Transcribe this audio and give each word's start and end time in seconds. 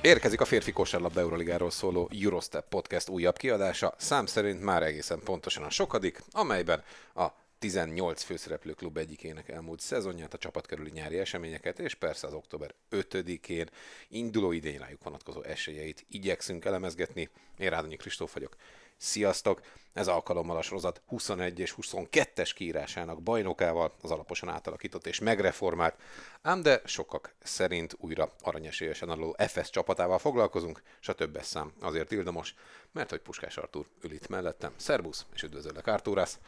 Érkezik 0.00 0.40
a 0.40 0.44
férfi 0.44 0.72
kosárlabda 0.72 1.20
Euroligáról 1.20 1.70
szóló 1.70 2.10
Eurostep 2.22 2.68
podcast 2.68 3.08
újabb 3.08 3.36
kiadása, 3.36 3.94
szám 3.98 4.26
szerint 4.26 4.62
már 4.62 4.82
egészen 4.82 5.20
pontosan 5.24 5.62
a 5.62 5.70
sokadik, 5.70 6.22
amelyben 6.32 6.82
a 7.14 7.26
18 7.58 8.22
főszereplő 8.22 8.72
klub 8.72 8.96
egyikének 8.96 9.48
elmúlt 9.48 9.80
szezonját, 9.80 10.34
a 10.34 10.38
csapat 10.38 10.66
körüli 10.66 10.90
nyári 10.90 11.18
eseményeket, 11.18 11.78
és 11.78 11.94
persze 11.94 12.26
az 12.26 12.32
október 12.32 12.74
5-én 12.90 13.70
induló 14.08 14.52
idén 14.52 14.78
rájuk 14.78 15.02
vonatkozó 15.02 15.42
esélyeit 15.42 16.04
igyekszünk 16.08 16.64
elemezgetni. 16.64 17.28
Én 17.58 17.70
Rádonyi 17.70 17.96
Kristóf 17.96 18.32
vagyok. 18.32 18.56
Sziasztok! 18.96 19.60
Ez 19.92 20.08
alkalommal 20.08 20.56
a 20.56 20.62
sorozat 20.62 21.02
21 21.06 21.58
és 21.58 21.74
22-es 21.82 22.50
kiírásának 22.54 23.22
bajnokával, 23.22 23.92
az 24.02 24.10
alaposan 24.10 24.48
átalakított 24.48 25.06
és 25.06 25.18
megreformált, 25.20 25.96
ám 26.42 26.62
de 26.62 26.80
sokak 26.84 27.34
szerint 27.42 27.96
újra 28.00 28.32
aranyesélyesen 28.42 29.08
aluló 29.08 29.36
FS 29.38 29.70
csapatával 29.70 30.18
foglalkozunk, 30.18 30.82
és 31.00 31.08
a 31.08 31.12
többes 31.12 31.46
szám 31.46 31.72
azért 31.80 32.12
illdomos, 32.12 32.54
mert 32.92 33.10
hogy 33.10 33.20
Puskás 33.20 33.56
Artúr 33.56 33.86
ül 34.02 34.12
itt 34.12 34.28
mellettem. 34.28 34.72
Szerbusz, 34.76 35.26
és 35.34 35.42
üdvözöllek 35.42 35.86
Artúrász. 35.86 36.38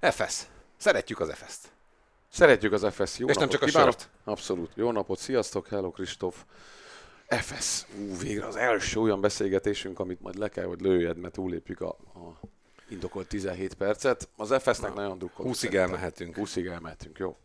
FS. 0.00 0.42
Szeretjük 0.76 1.20
az 1.20 1.32
FS-t. 1.34 1.68
Szeretjük 2.28 2.72
az 2.72 2.86
FS. 2.94 3.18
Jó 3.18 3.28
És 3.28 3.34
nem 3.34 3.44
napot 3.44 3.50
csak 3.50 3.62
a 3.62 3.64
kívánok. 3.66 3.92
sört. 3.92 4.10
Abszolút. 4.24 4.72
Jó 4.74 4.90
napot, 4.92 5.18
sziasztok, 5.18 5.68
hello 5.68 5.90
Kristóf. 5.90 6.44
FS. 7.28 7.84
Ú, 7.98 8.16
végre 8.18 8.46
az 8.46 8.56
első 8.56 9.00
olyan 9.00 9.20
beszélgetésünk, 9.20 9.98
amit 9.98 10.20
majd 10.20 10.38
le 10.38 10.48
kell, 10.48 10.64
hogy 10.64 10.80
lőjed, 10.80 11.16
mert 11.16 11.34
túlépjük 11.34 11.80
a, 11.80 11.88
a 11.88 12.40
indokolt 12.88 13.28
17 13.28 13.74
percet. 13.74 14.28
Az 14.36 14.54
FS-nek 14.62 14.94
nagyon 14.94 15.18
drukkolunk. 15.18 15.54
20-ig 15.54 15.74
elmehetünk. 15.74 16.36
20-ig 16.38 16.66
elmehetünk, 16.66 17.18
jó. 17.18 17.36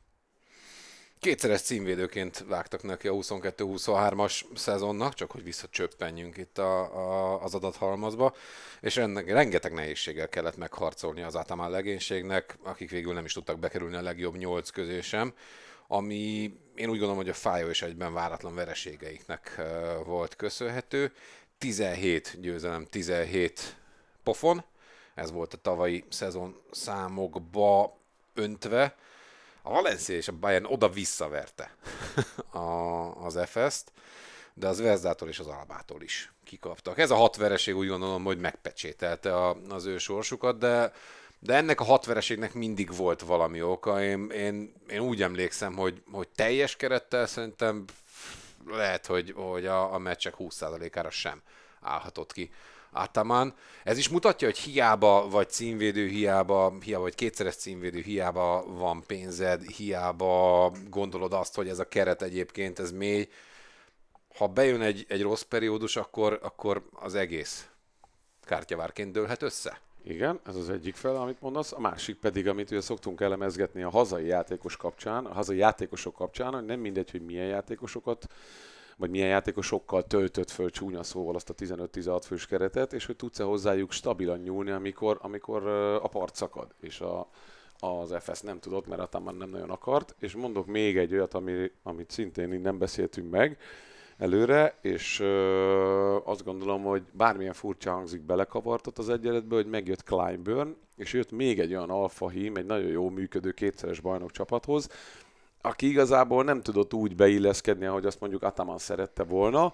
Kétszeres 1.20 1.62
címvédőként 1.62 2.46
vágtak 2.48 2.84
neki 2.84 3.08
a 3.08 3.14
22-23-as 3.14 4.42
szezonnak, 4.56 5.14
csak 5.14 5.32
hogy 5.32 5.44
visszacsöppenjünk 5.44 6.38
itt 6.38 6.58
a, 6.58 6.80
a, 6.82 7.42
az 7.44 7.56
adathalmazba, 7.56 8.36
és 8.80 8.98
ennek 8.98 9.30
rengeteg 9.30 9.74
nehézséggel 9.74 10.30
kellett 10.30 10.58
megharcolni 10.58 11.22
az 11.22 11.36
Atamán 11.36 11.72
legénységnek, 11.72 12.58
akik 12.64 12.90
végül 12.90 13.14
nem 13.14 13.26
is 13.26 13.34
tudtak 13.34 13.60
bekerülni 13.60 13.96
a 13.96 14.02
legjobb 14.02 14.38
nyolc 14.38 14.70
közé 14.70 15.02
sem, 15.02 15.34
ami 15.94 16.54
én 16.76 16.90
úgy 16.90 16.98
gondolom, 16.98 17.16
hogy 17.16 17.30
a 17.30 17.34
fájó 17.34 17.68
és 17.68 17.82
egyben 17.82 18.14
váratlan 18.14 18.56
vereségeiknek 18.56 19.62
volt 20.06 20.36
köszönhető. 20.36 21.14
17 21.58 22.38
győzelem, 22.42 22.86
17 22.86 23.76
pofon, 24.24 24.64
ez 25.16 25.32
volt 25.32 25.54
a 25.54 25.58
tavalyi 25.58 26.04
szezon 26.10 26.62
számokba 26.72 27.98
öntve, 28.34 28.96
a 29.62 29.70
Valencia 29.70 30.16
és 30.16 30.28
a 30.28 30.32
Bayern 30.32 30.66
oda 30.66 30.90
visszaverte 30.90 31.76
az 33.26 33.40
FS-t, 33.46 33.92
de 34.54 34.68
az 34.68 34.82
Vezdától 34.82 35.30
és 35.30 35.40
az 35.40 35.48
Albától 35.48 36.02
is 36.02 36.32
kikaptak. 36.44 36.98
Ez 36.98 37.12
a 37.12 37.16
hat 37.16 37.36
vereség 37.36 37.76
úgy 37.76 37.88
gondolom, 37.88 38.24
hogy 38.24 38.40
megpecsételte 38.40 39.50
az 39.70 39.86
ő 39.86 39.98
sorsukat, 39.98 40.58
de, 40.58 40.94
de 41.44 41.56
ennek 41.56 41.80
a 41.80 41.84
hat 41.84 42.06
vereségnek 42.06 42.54
mindig 42.54 42.96
volt 42.96 43.22
valami 43.22 43.62
oka. 43.62 44.04
Én, 44.04 44.30
én, 44.30 44.74
én 44.88 45.00
úgy 45.00 45.22
emlékszem, 45.22 45.76
hogy, 45.76 46.04
hogy 46.12 46.28
teljes 46.36 46.76
kerettel 46.76 47.28
szerintem 47.28 47.86
lehet, 48.68 49.06
hogy, 49.06 49.34
hogy 49.36 49.66
a, 49.66 49.94
a 49.94 49.98
meccsek 49.98 50.34
20%-ára 50.40 51.10
sem 51.10 51.42
állhatott 51.82 52.34
ki 52.34 52.52
Ataman. 52.92 53.56
Ez 53.84 53.98
is 53.98 54.10
mutatja, 54.10 54.48
hogy 54.48 54.58
hiába 54.58 55.30
vagy 55.30 55.50
címvédő, 55.50 56.08
hiába, 56.08 56.74
hiába 56.84 57.04
vagy 57.04 57.16
kétszeres 57.16 57.56
címvédő, 57.56 58.00
hiába 58.00 58.64
van 58.68 59.04
pénzed, 59.08 59.62
hiába 59.64 60.72
gondolod 60.90 61.34
azt, 61.34 61.56
hogy 61.56 61.68
ez 61.68 61.80
a 61.80 61.88
keret 61.88 62.22
egyébként, 62.22 62.80
ez 62.80 62.92
mély. 62.92 63.30
Ha 64.38 64.48
bejön 64.48 64.82
egy, 64.82 65.06
egy 65.08 65.22
rossz 65.22 65.42
periódus, 65.42 65.96
akkor, 65.96 66.40
akkor 66.42 66.86
az 66.92 67.16
egész 67.16 67.70
kártyavárként 68.44 69.12
dőlhet 69.12 69.42
össze. 69.42 69.80
Igen, 70.04 70.40
ez 70.46 70.56
az 70.56 70.70
egyik 70.70 70.96
fel, 70.96 71.16
amit 71.16 71.42
mondasz. 71.42 71.72
A 71.72 71.80
másik 71.80 72.16
pedig, 72.16 72.48
amit 72.48 72.72
ugye 72.72 72.82
szoktunk 72.82 73.22
elemezgetni 73.22 73.84
a 73.84 73.90
hazai 73.90 74.26
játékos 74.26 74.78
kapcsán, 74.78 75.26
a 75.26 75.34
hazai 75.34 75.58
játékosok 75.58 76.16
kapcsán, 76.16 76.54
hogy 76.54 76.66
nem 76.66 76.80
mindegy, 76.80 77.12
hogy 77.12 77.22
milyen 77.22 77.48
játékosokat 77.48 78.28
vagy 78.98 79.10
milyen 79.10 79.28
játékosokkal 79.28 80.04
töltött 80.04 80.50
föl 80.50 80.70
csúnya 80.70 81.04
szóval 81.04 81.36
azt 81.36 81.50
a 81.50 81.54
15-16 81.54 82.22
fős 82.26 82.46
keretet, 82.48 82.94
és 82.94 83.06
hogy 83.06 83.16
tudsz-e 83.16 83.44
hozzájuk 83.44 83.92
stabilan 83.92 84.40
nyúlni, 84.40 84.72
amikor, 84.72 85.18
amikor 85.22 85.68
a 86.02 86.08
part 86.08 86.36
szakad, 86.36 86.74
és 86.80 87.00
a, 87.00 87.30
az 87.80 88.16
FS 88.20 88.42
nem 88.42 88.60
tudott, 88.60 88.88
mert 88.88 89.02
Ataman 89.02 89.36
nem 89.36 89.50
nagyon 89.50 89.70
akart, 89.70 90.16
és 90.20 90.36
mondok 90.36 90.66
még 90.66 90.98
egy 90.98 91.14
olyat, 91.14 91.34
ami, 91.34 91.72
amit 91.84 92.12
szintén 92.12 92.54
így 92.54 92.62
nem 92.62 92.78
beszéltünk 92.78 93.32
meg 93.32 93.58
előre, 94.22 94.78
és 94.82 95.20
ö, 95.20 96.18
azt 96.24 96.44
gondolom, 96.44 96.84
hogy 96.84 97.04
bármilyen 97.12 97.54
furcsa 97.54 97.92
hangzik, 97.92 98.22
belekavartott 98.22 98.98
az 98.98 99.10
egyenletbe, 99.10 99.56
hogy 99.56 99.66
megjött 99.66 100.04
Kleinburn, 100.04 100.76
és 100.98 101.14
jött 101.14 101.32
még 101.32 101.60
egy 101.60 101.74
olyan 101.74 101.90
alfa 101.90 102.30
hím, 102.30 102.56
egy 102.56 102.66
nagyon 102.66 102.90
jó 102.90 103.10
működő 103.10 103.52
kétszeres 103.52 104.00
bajnok 104.00 104.32
csapathoz, 104.32 104.90
aki 105.62 105.88
igazából 105.88 106.44
nem 106.44 106.62
tudott 106.62 106.94
úgy 106.94 107.16
beilleszkedni, 107.16 107.86
ahogy 107.86 108.06
azt 108.06 108.20
mondjuk 108.20 108.44
Ataman 108.44 108.78
szerette 108.78 109.24
volna. 109.24 109.74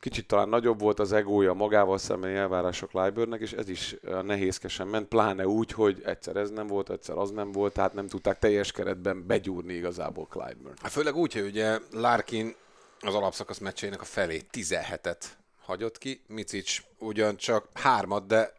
Kicsit 0.00 0.26
talán 0.26 0.48
nagyobb 0.48 0.80
volt 0.80 1.00
az 1.00 1.12
egója 1.12 1.52
magával 1.52 1.98
szembeni 1.98 2.34
elvárások 2.34 2.92
Leibörnek, 2.92 3.40
és 3.40 3.52
ez 3.52 3.68
is 3.68 3.96
eh, 4.04 4.22
nehézkesen 4.22 4.86
ment, 4.86 5.08
pláne 5.08 5.46
úgy, 5.46 5.72
hogy 5.72 6.02
egyszer 6.04 6.36
ez 6.36 6.50
nem 6.50 6.66
volt, 6.66 6.90
egyszer 6.90 7.16
az 7.16 7.30
nem 7.30 7.52
volt, 7.52 7.72
tehát 7.72 7.94
nem 7.94 8.06
tudták 8.06 8.38
teljes 8.38 8.72
keretben 8.72 9.26
begyúrni 9.26 9.72
igazából 9.72 10.26
Clyburn. 10.30 10.76
Hát 10.82 10.92
főleg 10.92 11.16
úgy, 11.16 11.32
hogy 11.32 11.44
ugye 11.44 11.78
Larkin 11.92 12.54
az 13.00 13.14
alapszakasz 13.14 13.58
meccsének 13.58 14.00
a 14.00 14.04
felé 14.04 14.42
17-et 14.52 15.24
hagyott 15.60 15.98
ki, 15.98 16.22
Micic 16.26 16.78
ugyancsak 16.98 17.68
hármat, 17.74 18.26
de, 18.26 18.52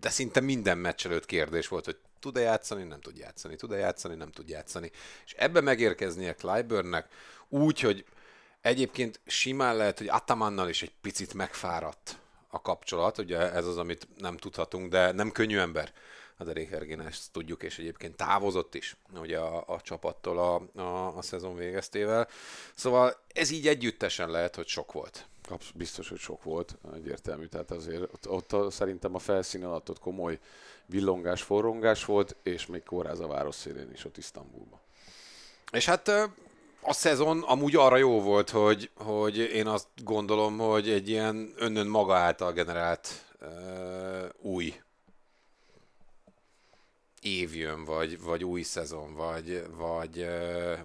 de 0.00 0.10
szinte 0.10 0.40
minden 0.40 0.78
meccs 0.78 1.06
előtt 1.06 1.26
kérdés 1.26 1.68
volt, 1.68 1.84
hogy 1.84 1.96
tud-e 2.20 2.40
játszani, 2.40 2.82
nem 2.82 3.00
tud 3.00 3.16
játszani, 3.16 3.56
tud-e 3.56 3.76
játszani, 3.76 4.14
nem 4.14 4.30
tud 4.30 4.48
játszani. 4.48 4.90
És 5.24 5.32
ebbe 5.32 5.60
megérkeznie 5.60 6.34
Clyburnnek 6.34 7.08
úgy, 7.48 7.80
hogy 7.80 8.04
egyébként 8.60 9.20
simán 9.26 9.76
lehet, 9.76 9.98
hogy 9.98 10.08
Atamannal 10.08 10.68
is 10.68 10.82
egy 10.82 10.92
picit 11.00 11.34
megfáradt 11.34 12.16
a 12.48 12.60
kapcsolat, 12.60 13.18
ugye 13.18 13.52
ez 13.52 13.66
az, 13.66 13.78
amit 13.78 14.08
nem 14.16 14.36
tudhatunk, 14.36 14.90
de 14.90 15.12
nem 15.12 15.30
könnyű 15.30 15.58
ember. 15.58 15.92
A 16.42 16.44
Derek 16.44 16.68
Hergén 16.68 17.00
ezt 17.00 17.32
tudjuk, 17.32 17.62
és 17.62 17.78
egyébként 17.78 18.16
távozott 18.16 18.74
is 18.74 18.96
ugye 19.20 19.38
a, 19.38 19.64
a 19.66 19.80
csapattól 19.80 20.38
a, 20.38 20.80
a, 20.80 21.16
a 21.16 21.22
szezon 21.22 21.56
végeztével. 21.56 22.28
Szóval 22.74 23.16
ez 23.34 23.50
így 23.50 23.68
együttesen 23.68 24.30
lehet, 24.30 24.56
hogy 24.56 24.66
sok 24.66 24.92
volt. 24.92 25.26
Absz- 25.48 25.76
biztos, 25.76 26.08
hogy 26.08 26.18
sok 26.18 26.42
volt, 26.42 26.76
egyértelmű. 26.94 27.46
Tehát 27.46 27.70
azért 27.70 28.02
ott, 28.02 28.28
ott 28.28 28.52
a, 28.52 28.70
szerintem 28.70 29.14
a 29.14 29.18
felszín 29.18 29.64
alatt 29.64 29.90
ott 29.90 29.98
komoly 29.98 30.38
villongás, 30.86 31.42
forrongás 31.42 32.04
volt, 32.04 32.36
és 32.42 32.66
még 32.66 32.82
kóráz 32.82 33.20
a 33.20 33.26
város 33.26 33.54
szélén 33.54 33.90
is 33.92 34.04
ott 34.04 34.16
Isztambulban. 34.16 34.80
És 35.72 35.84
hát 35.84 36.08
a 36.80 36.92
szezon 36.92 37.42
amúgy 37.42 37.76
arra 37.76 37.96
jó 37.96 38.20
volt, 38.20 38.50
hogy, 38.50 38.90
hogy 38.94 39.38
én 39.38 39.66
azt 39.66 39.88
gondolom, 40.04 40.58
hogy 40.58 40.90
egy 40.90 41.08
ilyen 41.08 41.52
önnön 41.56 41.86
maga 41.86 42.14
által 42.14 42.52
generált 42.52 43.08
uh, 43.40 44.28
új 44.40 44.74
év 47.22 47.56
jön, 47.56 47.84
vagy, 47.84 48.20
vagy 48.20 48.44
új 48.44 48.62
szezon, 48.62 49.14
vagy, 49.14 49.64
vagy, 49.76 50.26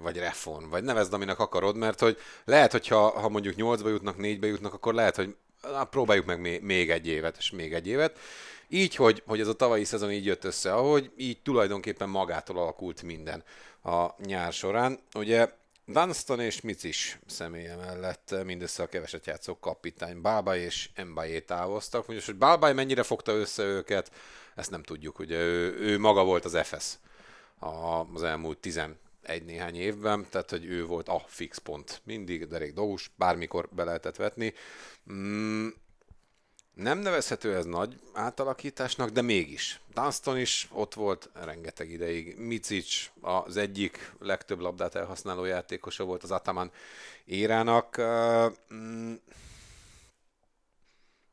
vagy 0.01 0.18
reform, 0.18 0.69
vagy 0.69 0.84
nevezd, 0.84 1.13
aminek 1.13 1.39
akarod, 1.39 1.75
mert 1.75 2.00
hogy 2.00 2.18
lehet, 2.45 2.72
hogyha 2.72 3.10
ha 3.19 3.30
mondjuk 3.30 3.56
8-ba 3.57 3.88
jutnak, 3.88 4.16
4-be 4.19 4.48
jutnak, 4.48 4.74
akkor 4.74 4.94
lehet, 4.94 5.16
hogy 5.16 5.36
na, 5.62 5.84
próbáljuk 5.84 6.25
meg 6.25 6.62
még 6.62 6.92
egy 6.92 7.07
évet, 7.07 7.38
és 7.38 7.51
még 7.51 7.74
egy 7.74 7.88
évet. 7.88 8.19
Így, 8.69 8.95
hogy, 8.95 9.24
hogy 9.25 9.39
ez 9.39 9.48
a 9.48 9.56
tavalyi 9.56 9.84
szezon 9.84 10.12
így 10.12 10.25
jött 10.25 10.44
össze, 10.44 10.74
ahogy 10.74 11.12
így 11.18 11.42
tulajdonképpen 11.42 12.10
magától 12.10 12.57
alakult 12.57 13.01
minden 13.01 13.44
a 13.84 14.07
nyár 14.25 14.54
során. 14.54 15.00
Ugye 15.13 15.50
Dunstan 15.89 16.39
és 16.39 16.62
Micis 16.62 17.19
személye 17.25 17.75
mellett 17.75 18.36
mindössze 18.44 18.84
a 18.84 18.88
keveset 18.88 19.25
játszó 19.25 19.60
kapitány 19.60 20.22
Bábály 20.22 20.62
és 20.62 20.89
Mbaye 21.06 21.39
távoztak. 21.39 22.07
Most, 22.07 22.25
hogy 22.25 22.36
Bábály 22.36 22.74
mennyire 22.74 23.04
fogta 23.04 23.31
össze 23.31 23.63
őket, 23.63 24.12
ezt 24.56 24.69
nem 24.72 24.84
tudjuk. 24.84 25.19
Ugye 25.19 25.38
ő, 25.38 25.78
ő 25.80 26.00
maga 26.00 26.24
volt 26.24 26.45
az 26.45 26.57
FS 26.63 26.98
az 28.13 28.24
elmúlt 28.24 28.57
11 28.57 28.95
néhány 29.45 29.75
évben, 29.75 30.25
tehát 30.30 30.50
hogy 30.50 30.66
ő 30.66 30.86
volt 30.86 31.07
a 31.07 31.24
fix 31.28 31.57
pont 31.57 32.01
mindig, 32.04 32.48
derék 32.48 32.74
dolgos, 32.74 33.12
bármikor 33.16 33.69
be 33.72 33.84
lehetett 33.84 34.16
vetni. 34.16 34.54
Mm, 35.12 35.68
Nem 36.77 37.00
nevezhető 37.00 37.56
ez 37.56 37.65
nagy 37.65 38.00
átalakításnak, 38.13 39.09
de 39.09 39.21
mégis. 39.21 39.79
Dunston 39.94 40.38
is 40.38 40.68
ott 40.71 40.94
volt 40.94 41.29
rengeteg 41.33 41.89
ideig. 41.89 42.38
Micic 42.38 43.09
az 43.21 43.57
egyik 43.57 44.13
legtöbb 44.19 44.59
labdát 44.59 44.95
elhasználó 44.95 45.45
játékosa 45.45 46.03
volt 46.03 46.24
az 46.24 46.31
Ataman 46.31 46.71
érának. 47.25 48.01
Mm, 48.74 49.13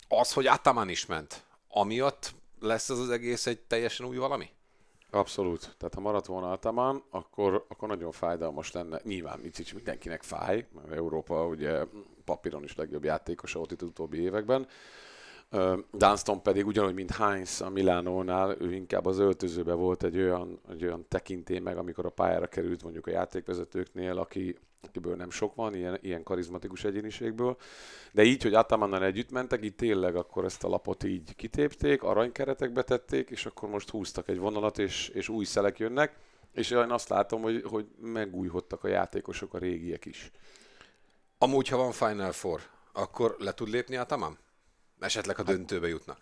az, 0.09 0.33
hogy 0.33 0.47
Ataman 0.47 0.89
is 0.89 1.07
ment, 1.07 1.43
amiatt 1.69 2.35
lesz 2.61 2.89
ez 2.89 2.99
az 2.99 3.11
egész 3.11 3.47
egy 3.47 3.61
teljesen 3.61 4.07
új 4.07 4.17
valami? 4.17 4.51
Abszolút. 5.11 5.75
Tehát 5.79 5.95
ha 5.95 6.01
maradt 6.01 6.27
volna 6.27 6.53
Ataman, 6.53 7.05
akkor, 7.11 7.67
akkor 7.69 7.89
nagyon 7.89 8.13
fájdalmas 8.13 8.73
lenne. 8.73 9.01
Nyilván 9.03 9.39
Micic 9.39 9.73
mindenkinek 9.73 10.23
fáj, 10.23 10.67
mert 10.75 10.93
Európa 10.93 11.47
ugye 11.47 11.85
papíron 12.25 12.65
is 12.65 12.75
legjobb 12.75 13.05
játékosa 13.05 13.59
volt 13.59 13.73
itt 13.73 13.83
utóbbi 13.83 14.21
években. 14.21 14.69
Dunston 15.93 16.43
pedig 16.43 16.67
ugyanúgy, 16.67 16.95
mint 16.95 17.11
Heinz 17.11 17.61
a 17.61 17.69
Milánónál, 17.69 18.57
ő 18.61 18.73
inkább 18.73 19.07
az 19.07 19.19
öltözőbe 19.19 19.73
volt 19.73 20.03
egy 20.03 20.17
olyan, 20.17 20.61
egy 20.71 20.85
olyan 20.85 21.05
tekintély 21.09 21.59
meg, 21.59 21.77
amikor 21.77 22.07
a 22.07 22.11
pályára 22.11 22.47
került 22.47 22.83
mondjuk 22.83 23.07
a 23.07 23.11
játékvezetőknél, 23.11 24.19
aki, 24.19 24.59
akiből 24.83 25.17
nem 25.17 25.31
sok 25.31 25.55
van, 25.55 25.75
ilyen, 25.75 25.99
ilyen 26.01 26.23
karizmatikus 26.23 26.85
egyéniségből. 26.85 27.57
De 28.13 28.23
így, 28.23 28.43
hogy 28.43 28.55
Atamannal 28.55 29.05
együtt 29.05 29.31
mentek, 29.31 29.65
így 29.65 29.75
tényleg 29.75 30.17
akkor 30.17 30.45
ezt 30.45 30.65
a 30.65 30.69
lapot 30.69 31.05
így 31.05 31.35
kitépték, 31.37 32.03
aranykeretekbe 32.03 32.83
tették, 32.83 33.31
és 33.31 33.47
akkor 33.47 33.69
most 33.69 33.91
húztak 33.91 34.29
egy 34.29 34.39
vonalat, 34.39 34.79
és, 34.79 35.09
és 35.09 35.29
új 35.29 35.45
szelek 35.45 35.79
jönnek. 35.79 36.17
És 36.53 36.71
én 36.71 36.91
azt 36.91 37.09
látom, 37.09 37.43
hogy, 37.43 37.63
hogy 37.63 37.87
megújhodtak 38.01 38.85
a 38.85 38.89
játékosok, 38.89 39.55
a 39.55 39.59
régiek 39.59 40.05
is. 40.05 40.31
Amúgy, 41.39 41.69
ha 41.69 41.77
van 41.77 41.93
Final 41.93 42.33
Four, 42.33 42.61
akkor 42.93 43.37
le 43.39 43.53
tud 43.53 43.69
lépni 43.69 43.97
Ataman? 43.97 44.39
Esetleg, 45.01 45.37
ha 45.37 45.43
hát, 45.47 45.55
döntőbe 45.55 45.89
jutnak. 45.89 46.19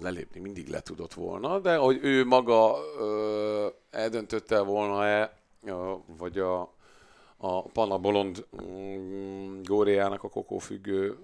Lelépni 0.00 0.40
mindig 0.40 0.68
le 0.68 0.80
tudott 0.80 1.14
volna, 1.14 1.58
de 1.58 1.76
hogy 1.76 1.98
ő 2.02 2.24
maga 2.24 2.76
ö, 2.98 3.68
eldöntötte 3.90 4.60
volna-e, 4.60 5.36
vagy 6.06 6.38
a, 6.38 6.60
a 7.36 7.62
Pana 7.62 7.98
Bolond 7.98 8.46
mm, 8.62 9.60
Góriának, 9.62 10.22
a 10.22 10.28
kokófüggő 10.28 11.18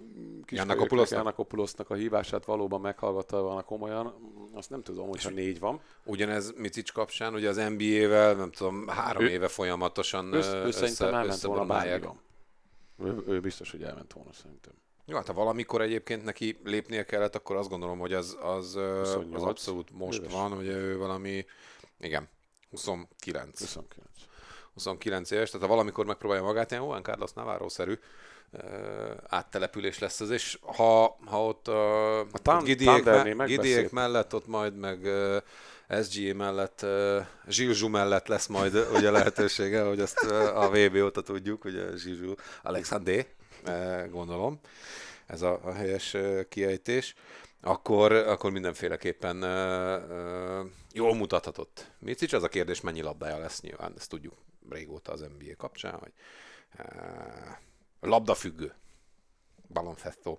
Jannakopulosznak 0.47 1.91
a 1.91 1.95
hívását 1.95 2.45
valóban 2.45 2.81
meghallgatta 2.81 3.43
volna 3.43 3.63
komolyan, 3.63 4.15
azt 4.53 4.71
nem 4.71 4.83
tudom, 4.83 5.09
hogyha 5.09 5.31
négy 5.31 5.59
van. 5.59 5.81
Ugyanez 6.05 6.53
Micic 6.57 6.91
kapcsán, 6.91 7.35
ugye 7.35 7.49
az 7.49 7.57
NBA-vel, 7.57 8.35
nem 8.35 8.51
tudom, 8.51 8.89
három 8.89 9.23
ő, 9.23 9.29
éve 9.29 9.49
folyamatosan 9.49 10.33
össze, 10.33 10.57
ő, 10.57 10.65
ő 10.65 10.71
szerintem 10.71 11.15
elment 11.15 11.41
volna 11.41 11.65
bármi 11.65 12.09
ő, 13.05 13.23
ő 13.27 13.41
biztos, 13.41 13.71
hogy 13.71 13.83
elment 13.83 14.13
volna 14.13 14.33
szerintem. 14.33 14.73
Jó, 15.05 15.17
hát 15.17 15.27
ha 15.27 15.33
valamikor 15.33 15.81
egyébként 15.81 16.25
neki 16.25 16.61
lépnie 16.65 17.05
kellett, 17.05 17.35
akkor 17.35 17.57
azt 17.57 17.69
gondolom, 17.69 17.99
hogy 17.99 18.13
az, 18.13 18.37
az, 18.43 18.75
az 19.33 19.43
abszolút 19.43 19.91
most 19.91 20.19
éves. 20.19 20.33
van, 20.33 20.53
hogy 20.53 20.67
ő 20.67 20.99
valami, 20.99 21.45
igen, 22.01 22.29
29. 22.71 23.59
29. 23.61 24.07
29 24.75 25.31
éves, 25.31 25.51
tehát 25.51 25.67
ha 25.67 25.73
valamikor 25.73 26.07
megpróbálja 26.07 26.43
magát, 26.43 26.71
ilyen 26.71 26.83
Juan 26.83 27.03
Carlos 27.03 27.33
Navarro-szerű 27.33 27.99
áttelepülés 29.27 29.99
lesz 29.99 30.21
ez, 30.21 30.31
és 30.31 30.59
ha, 30.63 31.17
ha 31.27 31.45
ott 31.47 31.69
uh, 31.69 31.75
a 32.19 32.39
tam, 32.43 32.65
Gidiék, 32.65 33.05
me, 33.05 33.45
Gidiék 33.47 33.91
mellett, 33.91 34.35
ott 34.35 34.47
majd 34.47 34.77
meg 34.77 35.03
uh, 35.03 36.03
SGA 36.05 36.35
mellett, 36.35 36.81
uh, 36.83 37.27
Zsilzsú 37.49 37.89
mellett 37.89 38.27
lesz 38.27 38.47
majd 38.47 38.87
ugye 38.93 39.11
lehetősége, 39.11 39.83
hogy 39.83 40.01
azt 40.01 40.25
uh, 40.25 40.63
a 40.63 40.71
VB 40.71 40.97
óta 40.97 41.23
tudjuk, 41.23 41.65
ugye 41.65 41.97
Zsilzsú 41.97 42.35
Alexandé, 42.63 43.27
gondolom, 44.11 44.61
ez 45.27 45.43
a, 45.43 45.61
a 45.63 45.73
helyes 45.73 46.17
kiejtés, 46.49 47.15
akkor, 47.61 48.13
akkor 48.13 48.51
mindenféleképpen 48.51 49.37
uh, 49.43 50.71
jól 50.93 51.15
mutathatott. 51.15 51.91
Micic, 51.99 52.33
az 52.33 52.43
a 52.43 52.49
kérdés, 52.49 52.81
mennyi 52.81 53.03
labdája 53.03 53.39
lesz 53.39 53.61
nyilván, 53.61 53.95
ezt 53.97 54.09
tudjuk 54.09 54.35
régóta 54.71 55.13
az 55.13 55.21
NBA 55.21 55.57
kapcsán, 55.57 55.99
hogy 55.99 56.13
labdafüggő, 58.01 58.75
balonfesto, 59.69 60.39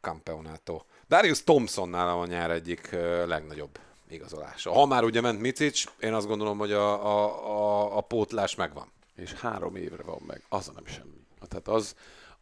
campeonato. 0.00 0.82
Darius 1.08 1.42
Thompsonnál 1.42 2.18
a 2.18 2.26
nyár 2.26 2.50
egyik 2.50 2.90
legnagyobb 3.26 3.78
igazolása. 4.08 4.72
Ha 4.72 4.86
már 4.86 5.04
ugye 5.04 5.20
ment 5.20 5.40
Micic, 5.40 5.84
én 6.00 6.14
azt 6.14 6.26
gondolom, 6.26 6.58
hogy 6.58 6.72
a, 6.72 7.06
a, 7.06 7.48
a, 7.50 7.96
a 7.96 8.00
pótlás 8.00 8.54
megvan. 8.54 8.92
És 9.14 9.32
három 9.32 9.76
évre 9.76 10.02
van 10.02 10.22
meg, 10.26 10.44
az 10.48 10.66
nem 10.74 10.86
semmi. 10.86 11.21
Tehát 11.48 11.68
az, 11.68 11.94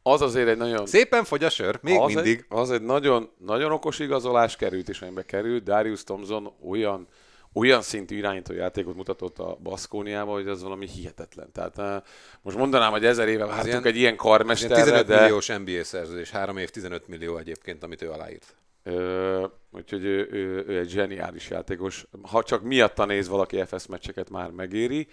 az 0.02 0.20
azért 0.20 0.48
egy 0.48 0.56
nagyon... 0.56 0.86
Szépen 0.86 1.24
fogy 1.24 1.44
a 1.44 1.50
sör, 1.50 1.78
még 1.82 1.98
az 1.98 2.12
mindig. 2.14 2.38
Egy, 2.38 2.58
az 2.58 2.70
egy 2.70 2.82
nagyon, 2.82 3.30
nagyon 3.38 3.72
okos 3.72 3.98
igazolás 3.98 4.56
került, 4.56 4.88
és 4.88 5.02
amiben 5.02 5.24
került. 5.26 5.62
Darius 5.62 6.04
Thompson 6.04 6.52
olyan, 6.68 7.08
olyan 7.52 7.82
szintű 7.82 8.16
irányító 8.16 8.52
játékot 8.52 8.96
mutatott 8.96 9.38
a 9.38 9.58
Baszkóniában, 9.62 10.34
hogy 10.34 10.48
az 10.48 10.62
valami 10.62 10.86
hihetetlen. 10.88 11.52
Tehát 11.52 11.78
uh, 11.78 12.06
most 12.42 12.56
mondanám, 12.56 12.90
hogy 12.90 13.04
ezer 13.04 13.28
éve 13.28 13.44
vártunk 13.44 13.66
ilyen, 13.66 13.84
egy 13.84 13.96
ilyen 13.96 14.16
karmesterre, 14.16 14.82
15 14.82 15.06
de... 15.06 15.20
milliós 15.20 15.46
NBA 15.46 15.84
szerződés, 15.84 16.30
3 16.30 16.56
év 16.56 16.70
15 16.70 17.08
millió 17.08 17.36
egyébként, 17.36 17.82
amit 17.82 18.02
ő 18.02 18.10
aláírt. 18.10 18.54
Ö, 18.82 19.46
úgyhogy 19.70 20.04
ő, 20.04 20.28
ő, 20.30 20.64
ő, 20.66 20.78
egy 20.78 20.88
zseniális 20.88 21.50
játékos. 21.50 22.06
Ha 22.22 22.42
csak 22.42 22.62
miatta 22.62 23.04
néz 23.04 23.28
valaki 23.28 23.62
FS 23.64 23.86
meccseket, 23.86 24.30
már 24.30 24.50
megéri. 24.50 25.08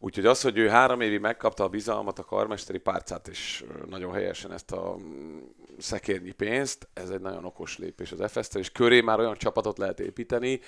Úgyhogy 0.00 0.26
az, 0.26 0.40
hogy 0.40 0.58
ő 0.58 0.68
három 0.68 1.00
évig 1.00 1.20
megkapta 1.20 1.64
a 1.64 1.68
bizalmat, 1.68 2.18
a 2.18 2.24
karmesteri 2.24 2.78
párcát, 2.78 3.28
és 3.28 3.64
nagyon 3.86 4.12
helyesen 4.12 4.52
ezt 4.52 4.72
a 4.72 4.96
mm, 5.00 5.38
szekérnyi 5.78 6.32
pénzt, 6.32 6.88
ez 6.92 7.10
egy 7.10 7.20
nagyon 7.20 7.44
okos 7.44 7.78
lépés 7.78 8.12
az 8.12 8.32
fs 8.32 8.54
és 8.54 8.70
köré 8.70 9.00
már 9.00 9.18
olyan 9.18 9.36
csapatot 9.36 9.78
lehet 9.78 10.00
építeni, 10.00 10.60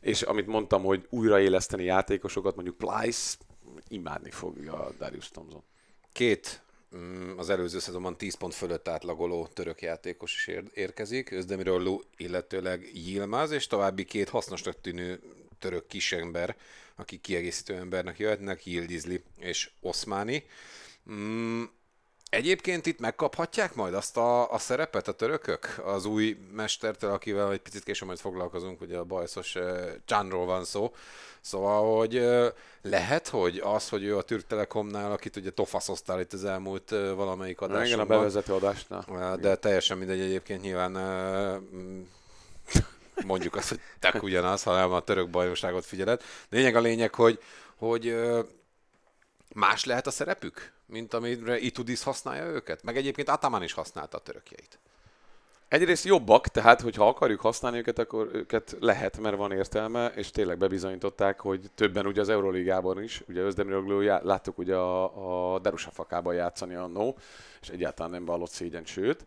és 0.00 0.22
amit 0.22 0.46
mondtam, 0.46 0.82
hogy 0.82 1.06
újraéleszteni 1.10 1.84
játékosokat, 1.84 2.54
mondjuk 2.54 2.76
Plyce, 2.76 3.36
imádni 3.88 4.30
fogja 4.30 4.88
Darius 4.98 5.28
Thompson. 5.28 5.62
Két 6.12 6.62
mm, 6.96 7.38
az 7.38 7.50
előző 7.50 7.78
szezonban 7.78 8.16
10 8.16 8.34
pont 8.34 8.54
fölött 8.54 8.88
átlagoló 8.88 9.46
török 9.46 9.82
játékos 9.82 10.34
is 10.34 10.54
érkezik, 10.74 11.30
Özdemirolló, 11.30 12.02
illetőleg 12.16 12.90
Yilmaz, 12.94 13.50
és 13.50 13.66
további 13.66 14.04
két 14.04 14.28
hasznosnak 14.28 14.80
tűnő 14.80 15.20
török 15.64 15.86
kisember, 15.86 16.56
akik 16.96 17.20
kiegészítő 17.20 17.74
embernek 17.74 18.18
jöhetnek, 18.18 18.66
Yildizli 18.66 19.22
és 19.38 19.70
Oszmáni. 19.80 20.44
Mm, 21.10 21.62
Egyébként 22.28 22.86
itt 22.86 22.98
megkaphatják 22.98 23.74
majd 23.74 23.94
azt 23.94 24.16
a, 24.16 24.52
a 24.52 24.58
szerepet 24.58 25.08
a 25.08 25.12
törökök 25.12 25.82
az 25.84 26.04
új 26.04 26.36
mestertől, 26.52 27.10
akivel 27.10 27.52
egy 27.52 27.60
picit 27.60 27.84
később 27.84 28.06
majd 28.06 28.18
foglalkozunk, 28.18 28.80
ugye 28.80 28.96
a 28.98 29.04
bajszos 29.04 29.54
uh, 29.54 29.90
Csánról 30.04 30.46
van 30.46 30.64
szó. 30.64 30.94
Szóval, 31.40 31.98
hogy 31.98 32.16
uh, 32.16 32.46
lehet, 32.82 33.28
hogy 33.28 33.58
az, 33.64 33.88
hogy 33.88 34.04
ő 34.04 34.16
a 34.16 34.22
Türk 34.22 34.46
Telekomnál, 34.46 35.12
akit 35.12 35.36
ugye 35.36 35.50
tofaszoztál 35.50 36.20
itt 36.20 36.32
az 36.32 36.44
elmúlt 36.44 36.90
uh, 36.90 37.14
valamelyik 37.14 37.60
adásban. 37.60 37.86
Igen, 37.86 37.98
a 37.98 38.04
bevezető 38.04 38.52
adásnál. 38.52 39.04
Uh, 39.08 39.40
de 39.40 39.56
teljesen 39.56 39.98
mindegy 39.98 40.20
egyébként 40.20 40.62
nyilván 40.62 40.96
uh, 40.96 41.62
mondjuk 43.26 43.54
azt, 43.56 43.68
hogy 43.68 43.80
tek 43.98 44.22
ugyanaz, 44.22 44.62
ha 44.62 44.76
nem 44.76 44.92
a 44.92 45.00
török 45.00 45.30
bajnokságot 45.30 45.84
figyeled. 45.84 46.22
Lényeg 46.48 46.76
a 46.76 46.80
lényeg, 46.80 47.14
hogy, 47.14 47.38
hogy 47.76 48.16
más 49.54 49.84
lehet 49.84 50.06
a 50.06 50.10
szerepük, 50.10 50.72
mint 50.86 51.14
amire 51.14 51.58
Itudis 51.58 52.02
használja 52.02 52.44
őket? 52.44 52.82
Meg 52.82 52.96
egyébként 52.96 53.28
Ataman 53.28 53.62
is 53.62 53.72
használta 53.72 54.16
a 54.16 54.20
törökjeit. 54.20 54.78
Egyrészt 55.68 56.04
jobbak, 56.04 56.48
tehát 56.48 56.80
hogyha 56.80 57.08
akarjuk 57.08 57.40
használni 57.40 57.78
őket, 57.78 57.98
akkor 57.98 58.28
őket 58.32 58.76
lehet, 58.80 59.18
mert 59.18 59.36
van 59.36 59.52
értelme, 59.52 60.06
és 60.06 60.30
tényleg 60.30 60.58
bebizonyították, 60.58 61.40
hogy 61.40 61.70
többen 61.74 62.06
ugye 62.06 62.20
az 62.20 62.28
Euróligában 62.28 63.02
is, 63.02 63.22
ugye 63.28 63.40
Özdemirogló 63.40 64.00
láttuk 64.00 64.58
ugye 64.58 64.74
a, 64.76 65.54
a 65.54 65.58
Derusafakában 65.58 66.34
játszani 66.34 66.74
annó, 66.74 67.16
és 67.60 67.68
egyáltalán 67.68 68.10
nem 68.10 68.24
vallott 68.24 68.50
szégyen, 68.50 68.84
sőt 68.84 69.26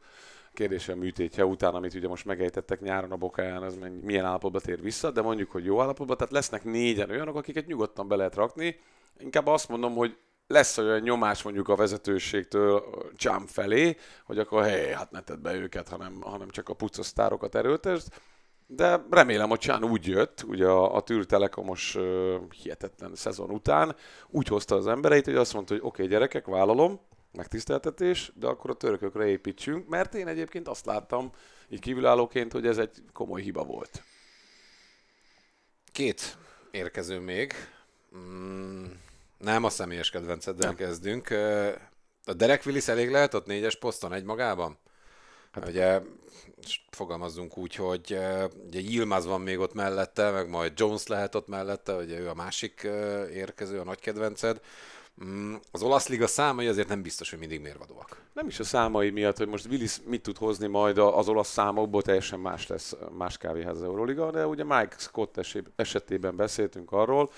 kérdése 0.58 0.92
a 0.92 0.96
műtétje 0.96 1.46
után, 1.46 1.74
amit 1.74 1.94
ugye 1.94 2.08
most 2.08 2.26
megejtettek 2.26 2.82
nyáron 2.82 3.12
a 3.12 3.16
bokáján, 3.16 3.64
az 3.64 3.80
milyen 4.02 4.26
állapotba 4.26 4.60
tér 4.60 4.82
vissza, 4.82 5.12
de 5.12 5.22
mondjuk, 5.22 5.52
hogy 5.52 5.66
jó 5.66 5.82
állapotban, 5.82 6.18
tehát 6.18 6.34
lesznek 6.34 6.64
négyen 6.64 7.10
olyanok, 7.10 7.36
akiket 7.36 7.68
nyugodtan 7.68 8.08
be 8.08 8.16
lehet 8.16 8.36
rakni. 8.36 8.80
Inkább 9.20 9.48
azt 9.48 9.70
mondom, 9.70 9.96
hogy 9.96 10.18
lesz 10.48 10.78
olyan 10.78 11.00
nyomás 11.00 11.42
mondjuk 11.42 11.70
a 11.70 11.76
vezetőségtől 11.76 12.84
Csám 13.16 13.46
felé, 13.46 13.98
hogy 14.26 14.40
akkor 14.40 14.66
hé, 14.66 14.94
hát 14.94 15.12
ne 15.12 15.22
tedd 15.22 15.42
be 15.42 15.54
őket, 15.54 15.90
hanem, 15.90 16.22
hanem 16.22 16.50
csak 16.50 16.70
a 16.70 16.74
pucosztárokat 16.74 17.56
erőltesd. 17.56 18.08
De 18.68 19.06
remélem, 19.10 19.50
hogy 19.50 19.60
Csán 19.60 19.84
úgy 19.84 20.08
jött, 20.08 20.44
ugye 20.48 20.68
a, 20.68 20.96
a 20.96 21.02
Tűr 21.02 21.26
Telekomos 21.26 21.96
uh, 21.96 22.36
hihetetlen 22.62 23.16
szezon 23.16 23.50
után, 23.50 23.96
úgy 24.30 24.48
hozta 24.48 24.76
az 24.76 24.88
embereit, 24.88 25.26
hogy 25.26 25.36
azt 25.36 25.54
mondta, 25.54 25.74
hogy 25.74 25.84
oké, 25.84 26.04
okay, 26.04 26.14
gyerekek, 26.14 26.46
vállalom, 26.46 27.00
megtiszteltetés, 27.38 28.32
de 28.36 28.48
akkor 28.48 28.70
a 28.70 28.74
törökökre 28.74 29.28
építsünk, 29.28 29.88
mert 29.88 30.16
én 30.16 30.28
egyébként 30.28 30.68
azt 30.68 30.86
láttam, 30.86 31.32
így 31.70 31.80
kívülállóként, 31.80 32.52
hogy 32.52 32.68
ez 32.68 32.78
egy 32.78 33.04
komoly 33.14 33.42
hiba 33.42 33.64
volt. 33.64 34.04
Két 35.92 36.38
érkező 36.72 37.20
még. 37.20 37.54
Mm, 38.18 38.86
nem 39.38 39.64
a 39.64 39.70
személyes 39.70 40.10
kedvenceddel 40.10 40.76
kezdünk. 40.76 41.30
A 42.26 42.34
Derek 42.34 42.66
Willis 42.66 42.88
elég 42.88 43.12
lehet 43.12 43.34
ott 43.34 43.46
négyes 43.46 43.76
poszton 43.76 44.14
egy 44.14 44.24
magában? 44.24 44.78
Hát 45.52 45.68
ugye 45.68 46.02
fogalmazzunk 46.90 47.58
úgy, 47.58 47.76
hogy 47.76 48.18
ugye 48.68 48.80
Yilmaz 48.80 49.26
van 49.26 49.42
még 49.42 49.60
ott 49.60 49.74
mellette, 49.74 50.32
meg 50.32 50.50
majd 50.50 50.80
Jones 50.80 51.08
lehet 51.08 51.36
ott 51.36 51.48
mellette, 51.48 51.94
ugye 51.94 52.20
ő 52.20 52.30
a 52.30 52.34
másik 52.34 52.88
érkező, 53.34 53.80
a 53.80 53.84
nagy 53.84 54.00
kedvenced. 54.00 54.62
Mm, 55.26 55.56
az 55.72 55.84
olasz 55.84 56.08
liga 56.08 56.28
számai 56.28 56.68
azért 56.68 56.88
nem 56.88 57.02
biztos, 57.02 57.30
hogy 57.30 57.40
mindig 57.40 57.62
mérvadóak. 57.62 58.22
Nem 58.34 58.48
is 58.48 58.60
a 58.60 58.64
számai 58.64 59.10
miatt, 59.10 59.38
hogy 59.38 59.48
most 59.48 59.66
Willis 59.66 59.98
mit 60.06 60.22
tud 60.22 60.38
hozni 60.38 60.68
majd 60.68 60.98
az 60.98 61.30
olasz 61.30 61.52
számokból, 61.52 62.02
teljesen 62.02 62.40
más 62.40 62.68
lesz, 62.68 62.96
más 63.18 63.38
kávéház 63.38 63.76
az 63.76 63.84
Euroliga, 63.84 64.32
de 64.32 64.48
ugye 64.48 64.64
Mike 64.64 64.96
Scott 64.98 65.40
esetében 65.76 66.36
beszéltünk 66.36 66.92
arról, 66.92 67.32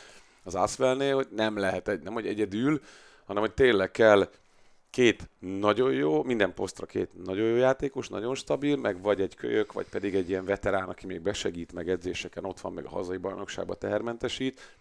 az 0.43 0.55
Asvelnél, 0.55 1.15
hogy 1.15 1.27
nem 1.31 1.57
lehet, 1.57 1.87
egy, 1.87 2.01
nem 2.01 2.13
hogy 2.13 2.27
egyedül, 2.27 2.81
hanem 3.25 3.41
hogy 3.41 3.53
tényleg 3.53 3.91
kell 3.91 4.29
két 4.89 5.29
nagyon 5.39 5.93
jó, 5.93 6.23
minden 6.23 6.53
posztra 6.53 6.85
két 6.85 7.23
nagyon 7.23 7.47
jó 7.47 7.55
játékos, 7.55 8.07
nagyon 8.07 8.35
stabil, 8.35 8.75
meg 8.75 9.01
vagy 9.01 9.21
egy 9.21 9.35
kölyök, 9.35 9.73
vagy 9.73 9.87
pedig 9.89 10.15
egy 10.15 10.29
ilyen 10.29 10.45
veterán, 10.45 10.89
aki 10.89 11.05
még 11.05 11.21
besegít, 11.21 11.73
meg 11.73 11.89
edzéseken 11.89 12.45
ott 12.45 12.59
van, 12.59 12.73
meg 12.73 12.85
a 12.85 12.89
hazai 12.89 13.17
bajnokságba 13.17 13.75
tehermentesít. 13.75 14.77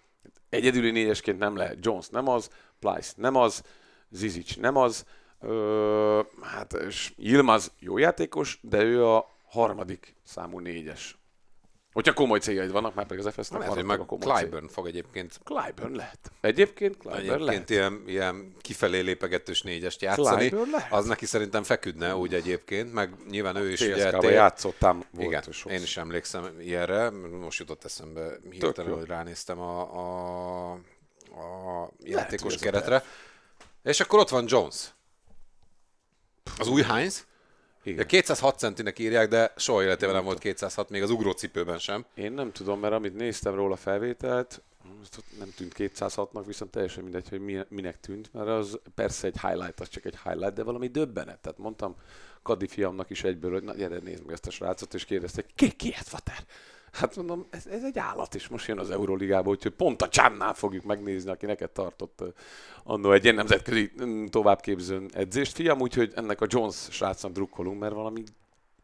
Egyedüli 0.49 0.91
négyesként 0.91 1.39
nem 1.39 1.57
lehet. 1.57 1.77
Jones 1.81 2.09
nem 2.09 2.29
az, 2.29 2.51
Plyce 2.79 3.13
nem 3.17 3.37
az, 3.37 3.63
Zizic 4.11 4.57
nem 4.57 4.77
az, 4.77 5.05
Ö, 5.41 6.21
hát 6.43 6.73
és 6.73 7.13
Yilmaz 7.17 7.73
jó 7.79 7.99
játékos, 7.99 8.59
de 8.63 8.83
ő 8.83 9.07
a 9.07 9.31
harmadik 9.49 10.15
számú 10.23 10.59
négyes. 10.59 11.18
Hogyha 11.93 12.13
komoly 12.13 12.39
céljaid 12.39 12.71
vannak, 12.71 12.95
már 12.95 13.07
pedig 13.07 13.27
az 13.27 13.33
FS-nek 13.35 13.67
van 13.67 13.85
meg 13.85 14.01
a 14.01 14.05
komoly 14.05 14.35
Clyburn 14.35 14.67
cél. 14.67 14.75
fog 14.75 14.87
egyébként. 14.87 15.41
Clyburn 15.45 15.95
lehet. 15.95 16.33
Egyébként 16.41 16.97
Clyburn 16.97 17.19
egyébként 17.19 17.45
lehet. 17.45 17.71
Ilyen, 17.71 18.03
ilyen 18.07 18.55
kifelé 18.61 19.01
lépegetős 19.01 19.63
négyest 19.63 20.03
játszani. 20.03 20.53
Az 20.91 21.07
neki 21.07 21.27
szerintem 21.27 21.63
feküdne 21.63 22.17
úgy 22.17 22.35
egyébként, 22.35 22.93
meg 22.93 23.15
nyilván 23.31 23.57
ő 23.57 23.71
is 23.71 23.81
ugye... 23.81 24.31
Játszottam. 24.31 25.05
Igen, 25.19 25.43
én 25.67 25.83
is 25.83 25.97
emlékszem 25.97 26.57
ilyenre. 26.61 27.11
Most 27.41 27.59
jutott 27.59 27.85
eszembe 27.85 28.39
hirtelen, 28.51 28.95
hogy 28.95 29.07
ránéztem 29.07 29.61
a, 29.61 29.81
a, 29.81 30.71
a 30.73 31.91
játékos 32.03 32.55
lehet, 32.55 32.61
keretre. 32.61 33.05
És 33.83 34.01
akkor 34.01 34.19
ott 34.19 34.29
van 34.29 34.45
Jones. 34.49 34.93
Az 36.59 36.69
új 36.69 36.83
Heinz? 36.83 37.27
Igen. 37.89 38.07
206 38.07 38.59
centinek 38.59 38.99
írják, 38.99 39.29
de 39.29 39.53
soha 39.57 39.83
életében 39.83 40.15
nem 40.15 40.25
volt 40.25 40.39
206, 40.39 40.91
még 40.91 41.03
az 41.03 41.11
ugrócipőben 41.11 41.79
sem. 41.79 42.05
Én 42.15 42.33
nem 42.33 42.53
tudom, 42.53 42.81
mert 42.81 42.95
amit 42.95 43.17
néztem 43.17 43.55
róla 43.55 43.77
felvételt, 43.77 44.63
nem 45.39 45.53
tűnt 45.57 45.75
206-nak, 45.77 46.43
viszont 46.47 46.71
teljesen 46.71 47.03
mindegy, 47.03 47.29
hogy 47.29 47.67
minek 47.69 48.01
tűnt, 48.01 48.33
mert 48.33 48.49
az 48.49 48.79
persze 48.95 49.27
egy 49.27 49.41
highlight, 49.41 49.81
az 49.81 49.89
csak 49.89 50.05
egy 50.05 50.19
highlight, 50.25 50.55
de 50.55 50.63
valami 50.63 50.87
döbbenet. 50.87 51.39
Tehát 51.39 51.59
mondtam 51.59 51.97
Kadi 52.43 52.67
fiamnak 52.67 53.11
is 53.11 53.25
egyből, 53.25 53.53
hogy 53.53 53.63
na 53.63 53.75
gyere, 53.75 53.99
nézd 53.99 54.25
meg 54.25 54.33
ezt 54.33 54.47
a 54.47 54.51
srácot, 54.51 54.95
és 54.95 55.05
kérdezték, 55.05 55.47
ki, 55.55 55.71
ki 55.71 55.95
ez 55.99 56.11
Vater? 56.11 56.45
Hát 56.93 57.17
mondom, 57.17 57.47
ez, 57.51 57.67
ez 57.67 57.85
egy 57.85 57.99
állat, 57.99 58.35
és 58.35 58.49
most 58.49 58.67
jön 58.67 58.79
az 58.79 58.91
Euroligába, 58.91 59.51
úgyhogy 59.51 59.73
pont 59.73 60.03
a 60.03 60.09
Csánnál 60.09 60.55
fogjuk 60.55 60.85
megnézni, 60.85 61.31
aki 61.31 61.47
neked 61.47 61.71
tartott 61.71 62.23
annó 62.85 63.13
egy 63.13 63.25
ilyen 63.25 63.35
nemzetközi 63.35 63.93
továbbképzőn 64.31 65.11
edzést. 65.13 65.53
Fiam, 65.53 65.81
úgyhogy 65.81 66.13
ennek 66.15 66.41
a 66.41 66.47
Jones 66.49 66.87
srácnak 66.91 67.33
drukkolunk, 67.33 67.81
mert 67.81 67.95
valami 67.95 68.23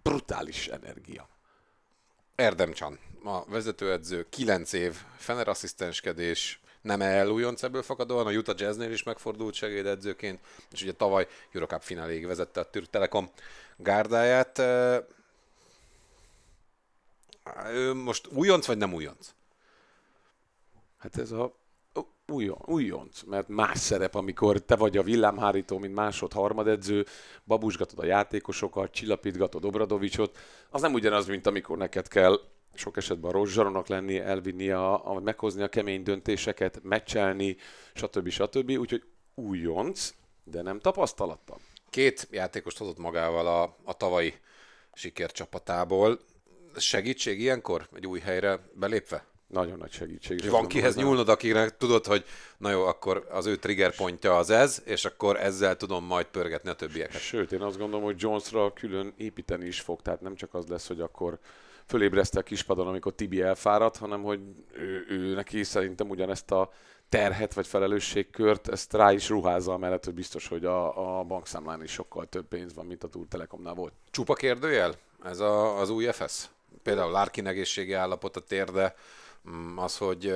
brutális 0.03 0.69
energia. 0.69 1.29
Erdemcsan, 2.35 2.99
a 3.25 3.45
vezetőedző, 3.45 4.27
9 4.31 4.73
év 4.73 4.95
Fener 5.17 5.49
asszisztenskedés, 5.49 6.61
nem 6.85 7.03
elújonc 7.03 7.63
ebből 7.63 7.83
fakadóan, 7.83 8.27
a 8.27 8.31
Utah 8.31 8.55
Jazznél 8.59 8.93
is 8.93 9.03
megfordult 9.03 9.55
segédedzőként, 9.55 10.41
és 10.73 10.83
ugye 10.83 10.93
tavaly 10.93 11.27
Eurocup 11.53 11.83
fináléig 11.83 12.27
vezette 12.27 12.61
a 12.61 12.71
Türk 12.71 12.91
Telekom 12.91 13.31
gárdáját. 13.77 14.63
Ő 17.73 17.95
most 17.95 18.27
újonc, 18.27 18.67
vagy 18.67 18.79
nem 18.79 18.93
újonc? 18.93 19.35
Hát 20.99 21.19
ez 21.19 21.31
a 21.33 21.63
újon, 22.27 22.59
újonc, 22.65 23.23
mert 23.23 23.49
más 23.49 23.79
szerep, 23.79 24.15
amikor 24.15 24.59
te 24.59 24.77
vagy 24.77 24.97
a 24.97 25.03
villámhárító, 25.03 25.79
mint 25.79 25.95
másod 25.95 26.33
harmadedző, 26.33 27.07
babusgatod 27.45 27.99
a 27.99 28.05
játékosokat, 28.05 28.93
csillapítgatod 28.93 29.65
Obradovicsot, 29.65 30.39
az 30.71 30.81
nem 30.81 30.93
ugyanaz, 30.93 31.27
mint 31.27 31.47
amikor 31.47 31.77
neked 31.77 32.09
kell 32.09 32.41
sok 32.75 32.97
esetben 32.97 33.31
a 33.31 33.33
rozsaronak 33.33 33.87
lenni, 33.87 34.19
elvinni, 34.19 34.71
a, 34.71 35.11
a, 35.11 35.21
meghozni 35.21 35.63
a 35.63 35.69
kemény 35.69 36.03
döntéseket, 36.03 36.81
meccselni, 36.83 37.57
stb. 37.95 38.29
stb. 38.29 38.71
Úgyhogy 38.71 39.03
újonc, 39.35 40.15
de 40.45 40.63
nem 40.63 40.81
tapasztalattal. 40.81 41.59
Két 41.91 42.29
játékost 42.31 42.79
hozott 42.79 42.99
magával 42.99 43.47
a, 43.47 43.77
a 43.85 43.97
tavalyi 43.97 44.35
sikercsapatából 44.93 46.21
segítség 46.77 47.41
ilyenkor 47.41 47.89
egy 47.95 48.07
új 48.07 48.21
helyre 48.21 48.61
belépve? 48.73 49.25
Nagyon 49.47 49.79
nagy 49.79 49.93
segítség. 49.93 50.39
És 50.39 50.49
van 50.49 50.67
kihez 50.67 50.97
nyúlnod, 50.97 51.29
akinek 51.29 51.77
tudod, 51.77 52.07
hogy 52.07 52.25
na 52.59 52.71
jó, 52.71 52.83
akkor 52.83 53.27
az 53.31 53.47
ő 53.47 53.57
trigger 53.57 53.95
pontja 53.97 54.37
az 54.37 54.51
ez, 54.51 54.83
és 54.85 55.05
akkor 55.05 55.41
ezzel 55.41 55.77
tudom 55.77 56.05
majd 56.05 56.27
pörgetni 56.27 56.71
a 56.71 56.75
többieket. 56.75 57.21
Sőt, 57.21 57.53
én 57.53 57.61
azt 57.61 57.79
gondolom, 57.79 58.05
hogy 58.05 58.17
Jonesra 58.19 58.73
külön 58.73 59.15
építeni 59.17 59.67
is 59.67 59.81
fog, 59.81 60.03
tehát 60.03 60.21
nem 60.21 60.35
csak 60.35 60.55
az 60.55 60.67
lesz, 60.67 60.87
hogy 60.87 61.01
akkor 61.01 61.39
fölébreszte 61.87 62.39
a 62.39 62.43
kispadon, 62.43 62.87
amikor 62.87 63.15
Tibi 63.15 63.43
elfáradt, 63.43 63.97
hanem 63.97 64.23
hogy 64.23 64.41
ő, 64.73 65.07
ő 65.09 65.35
neki 65.35 65.63
szerintem 65.63 66.11
ugyanezt 66.11 66.51
a 66.51 66.73
terhet 67.09 67.55
vagy 67.55 67.67
felelősségkört, 67.67 68.69
ezt 68.69 68.93
rá 68.93 69.13
is 69.13 69.29
ruházza 69.29 69.79
mellett, 69.79 70.05
hogy 70.05 70.15
biztos, 70.15 70.49
hogy 70.49 70.65
a, 70.65 71.19
a 71.19 71.25
bankszámlán 71.25 71.83
is 71.83 71.93
sokkal 71.93 72.27
több 72.27 72.49
pénz 72.49 72.75
van, 72.75 72.87
mint 72.87 73.05
a 73.05 73.09
Túl 73.09 73.29
Telekomnál 73.29 73.75
volt. 73.75 73.93
Csupa 74.11 74.35
kérdőjel? 74.35 74.95
Ez 75.25 75.41
a, 75.41 75.79
az 75.79 75.91
új 75.91 76.07
FS? 76.07 76.49
Például 76.83 77.11
Larkin 77.11 77.47
egészségi 77.47 77.93
állapot, 77.93 78.37
a 78.37 78.41
térde, 78.41 78.95
mm, 79.51 79.79
az, 79.79 79.97
hogy 79.97 80.35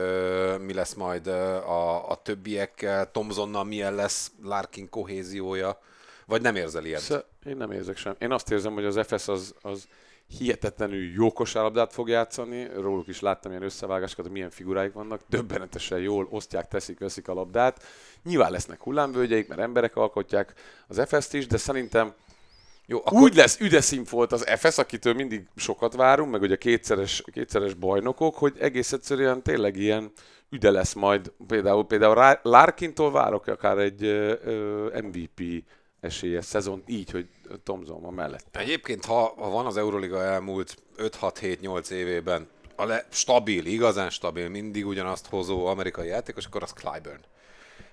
mi 0.60 0.72
lesz 0.72 0.94
majd 0.94 1.26
a, 1.26 2.10
a 2.10 2.22
többiekkel, 2.22 3.10
Tomzonnal 3.10 3.64
milyen 3.64 3.94
lesz 3.94 4.30
Larkin 4.42 4.88
kohéziója, 4.88 5.80
vagy 6.26 6.42
nem 6.42 6.56
érzel 6.56 6.84
ilyet? 6.84 7.00
Sz- 7.00 7.24
én 7.46 7.56
nem 7.56 7.70
érzek 7.70 7.96
sem. 7.96 8.14
Én 8.18 8.32
azt 8.32 8.50
érzem, 8.50 8.72
hogy 8.72 8.84
az 8.84 9.00
FS 9.06 9.28
az, 9.28 9.54
az 9.62 9.88
hihetetlenül 10.28 11.10
jó 11.12 11.32
kosárlabdát 11.32 11.92
fog 11.92 12.08
játszani, 12.08 12.68
róluk 12.74 13.08
is 13.08 13.20
láttam 13.20 13.50
ilyen 13.50 13.62
összevágásokat, 13.62 14.30
milyen 14.30 14.50
figuráik 14.50 14.92
vannak, 14.92 15.20
döbbenetesen 15.28 15.98
jól 15.98 16.28
osztják, 16.30 16.68
teszik, 16.68 16.98
veszik 16.98 17.28
a 17.28 17.34
labdát. 17.34 17.82
Nyilván 18.24 18.50
lesznek 18.50 18.82
hullámvölgyeik, 18.82 19.48
mert 19.48 19.60
emberek 19.60 19.96
alkotják 19.96 20.52
az 20.88 21.02
FS-t 21.06 21.32
is, 21.32 21.46
de 21.46 21.56
szerintem 21.56 22.14
jó, 22.90 22.98
akkor... 22.98 23.20
Úgy 23.20 23.34
lesz 23.34 23.60
üdeszín 23.60 24.04
volt 24.10 24.32
az 24.32 24.44
FS, 24.56 24.78
akitől 24.78 25.14
mindig 25.14 25.46
sokat 25.56 25.94
várunk, 25.94 26.30
meg 26.30 26.42
ugye 26.42 26.56
kétszeres, 26.56 27.22
kétszeres 27.32 27.74
bajnokok, 27.74 28.34
hogy 28.34 28.54
egész 28.58 28.92
egyszerűen 28.92 29.42
tényleg 29.42 29.76
ilyen 29.76 30.12
üde 30.50 30.70
lesz 30.70 30.92
majd. 30.92 31.32
Például, 31.46 31.86
például 31.86 32.38
Larkintól 32.42 33.10
várok 33.12 33.46
akár 33.46 33.78
egy 33.78 34.00
MVP 35.02 35.64
esélyes 36.00 36.44
szezon, 36.44 36.82
így, 36.86 37.10
hogy 37.10 37.28
Tomzon 37.62 38.02
van 38.02 38.14
mellett. 38.14 38.56
Egyébként, 38.56 39.04
ha, 39.04 39.34
ha 39.36 39.50
van 39.50 39.66
az 39.66 39.76
Euroliga 39.76 40.22
elmúlt 40.22 40.76
5-6-7-8 40.98 41.90
évében 41.90 42.48
a 42.76 42.84
le, 42.84 43.06
stabil, 43.10 43.66
igazán 43.66 44.10
stabil, 44.10 44.48
mindig 44.48 44.86
ugyanazt 44.86 45.26
hozó 45.26 45.66
amerikai 45.66 46.06
játékos, 46.06 46.44
akkor 46.46 46.62
az 46.62 46.72
Clyburn. 46.72 47.24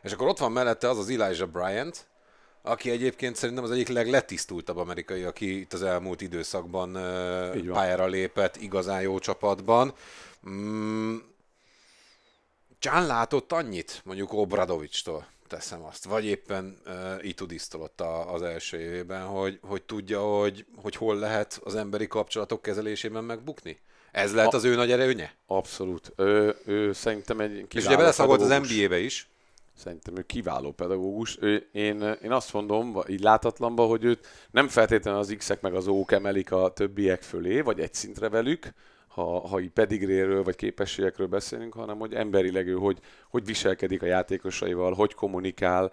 És 0.02 0.12
akkor 0.12 0.28
ott 0.28 0.38
van 0.38 0.52
mellette 0.52 0.90
az 0.90 0.98
az 0.98 1.10
Elijah 1.10 1.50
Bryant, 1.50 2.08
aki 2.66 2.90
egyébként 2.90 3.36
szerintem 3.36 3.64
az 3.64 3.72
egyik 3.72 3.88
legletisztultabb 3.88 4.78
amerikai, 4.78 5.24
aki 5.24 5.60
itt 5.60 5.74
az 5.74 5.84
elmúlt 5.84 6.22
időszakban 6.22 6.94
pályára 7.74 8.06
lépett, 8.06 8.56
igazán 8.56 9.02
jó 9.02 9.20
csapatban. 9.20 9.94
Mm, 10.50 11.16
Csán 12.80 13.06
látott 13.06 13.52
annyit, 13.52 14.02
mondjuk 14.04 14.34
Obradovicstól 14.34 15.28
teszem 15.48 15.84
azt, 15.84 16.04
vagy 16.04 16.26
éppen 16.26 16.78
uh, 16.86 17.28
Itudisztól 17.28 17.82
ott 17.82 18.02
a, 18.02 18.34
az 18.34 18.42
első 18.42 18.80
évében, 18.80 19.26
hogy, 19.26 19.60
hogy 19.62 19.84
tudja, 19.84 20.22
hogy, 20.22 20.66
hogy 20.76 20.96
hol 20.96 21.16
lehet 21.16 21.60
az 21.64 21.76
emberi 21.76 22.08
kapcsolatok 22.08 22.62
kezelésében 22.62 23.24
megbukni? 23.24 23.80
Ez 24.12 24.34
lehet 24.34 24.54
az 24.54 24.64
ő 24.64 24.76
nagy 24.76 24.92
erőnye? 24.92 25.34
Abszolút. 25.46 26.14
Ő, 26.16 26.56
ő 26.66 26.94
szerintem 26.94 27.40
egy 27.40 27.66
És 27.74 27.86
ugye 27.86 27.98
beleszagolt 27.98 28.42
az 28.42 28.68
NBA-be 28.68 29.00
is. 29.00 29.30
Szerintem 29.78 30.18
ő 30.18 30.22
kiváló 30.22 30.72
pedagógus. 30.72 31.38
Ő, 31.42 31.68
én, 31.72 32.18
én 32.24 32.32
azt 32.32 32.54
mondom, 32.54 33.02
így 33.08 33.22
látatlanban, 33.22 33.88
hogy 33.88 34.04
őt 34.04 34.28
nem 34.52 34.68
feltétlenül 34.68 35.20
az 35.20 35.36
X-ek 35.38 35.62
meg 35.62 35.74
az 35.74 35.88
O-k 35.88 36.12
emelik 36.12 36.52
a 36.52 36.70
többiek 36.70 37.22
fölé, 37.22 37.62
vagy 37.62 37.80
egy 37.80 37.94
szintre 37.94 38.30
velük, 38.30 38.74
ha, 39.08 39.48
ha 39.48 39.60
így 39.60 39.70
pedigréről 39.70 40.44
vagy 40.44 40.56
képességekről 40.56 41.28
beszélünk, 41.28 41.74
hanem 41.74 41.98
hogy 41.98 42.14
emberileg 42.14 42.68
ő 42.68 42.74
hogy, 42.74 43.00
hogy 43.30 43.46
viselkedik 43.46 44.02
a 44.02 44.06
játékosaival, 44.06 44.94
hogy 44.94 45.14
kommunikál. 45.14 45.92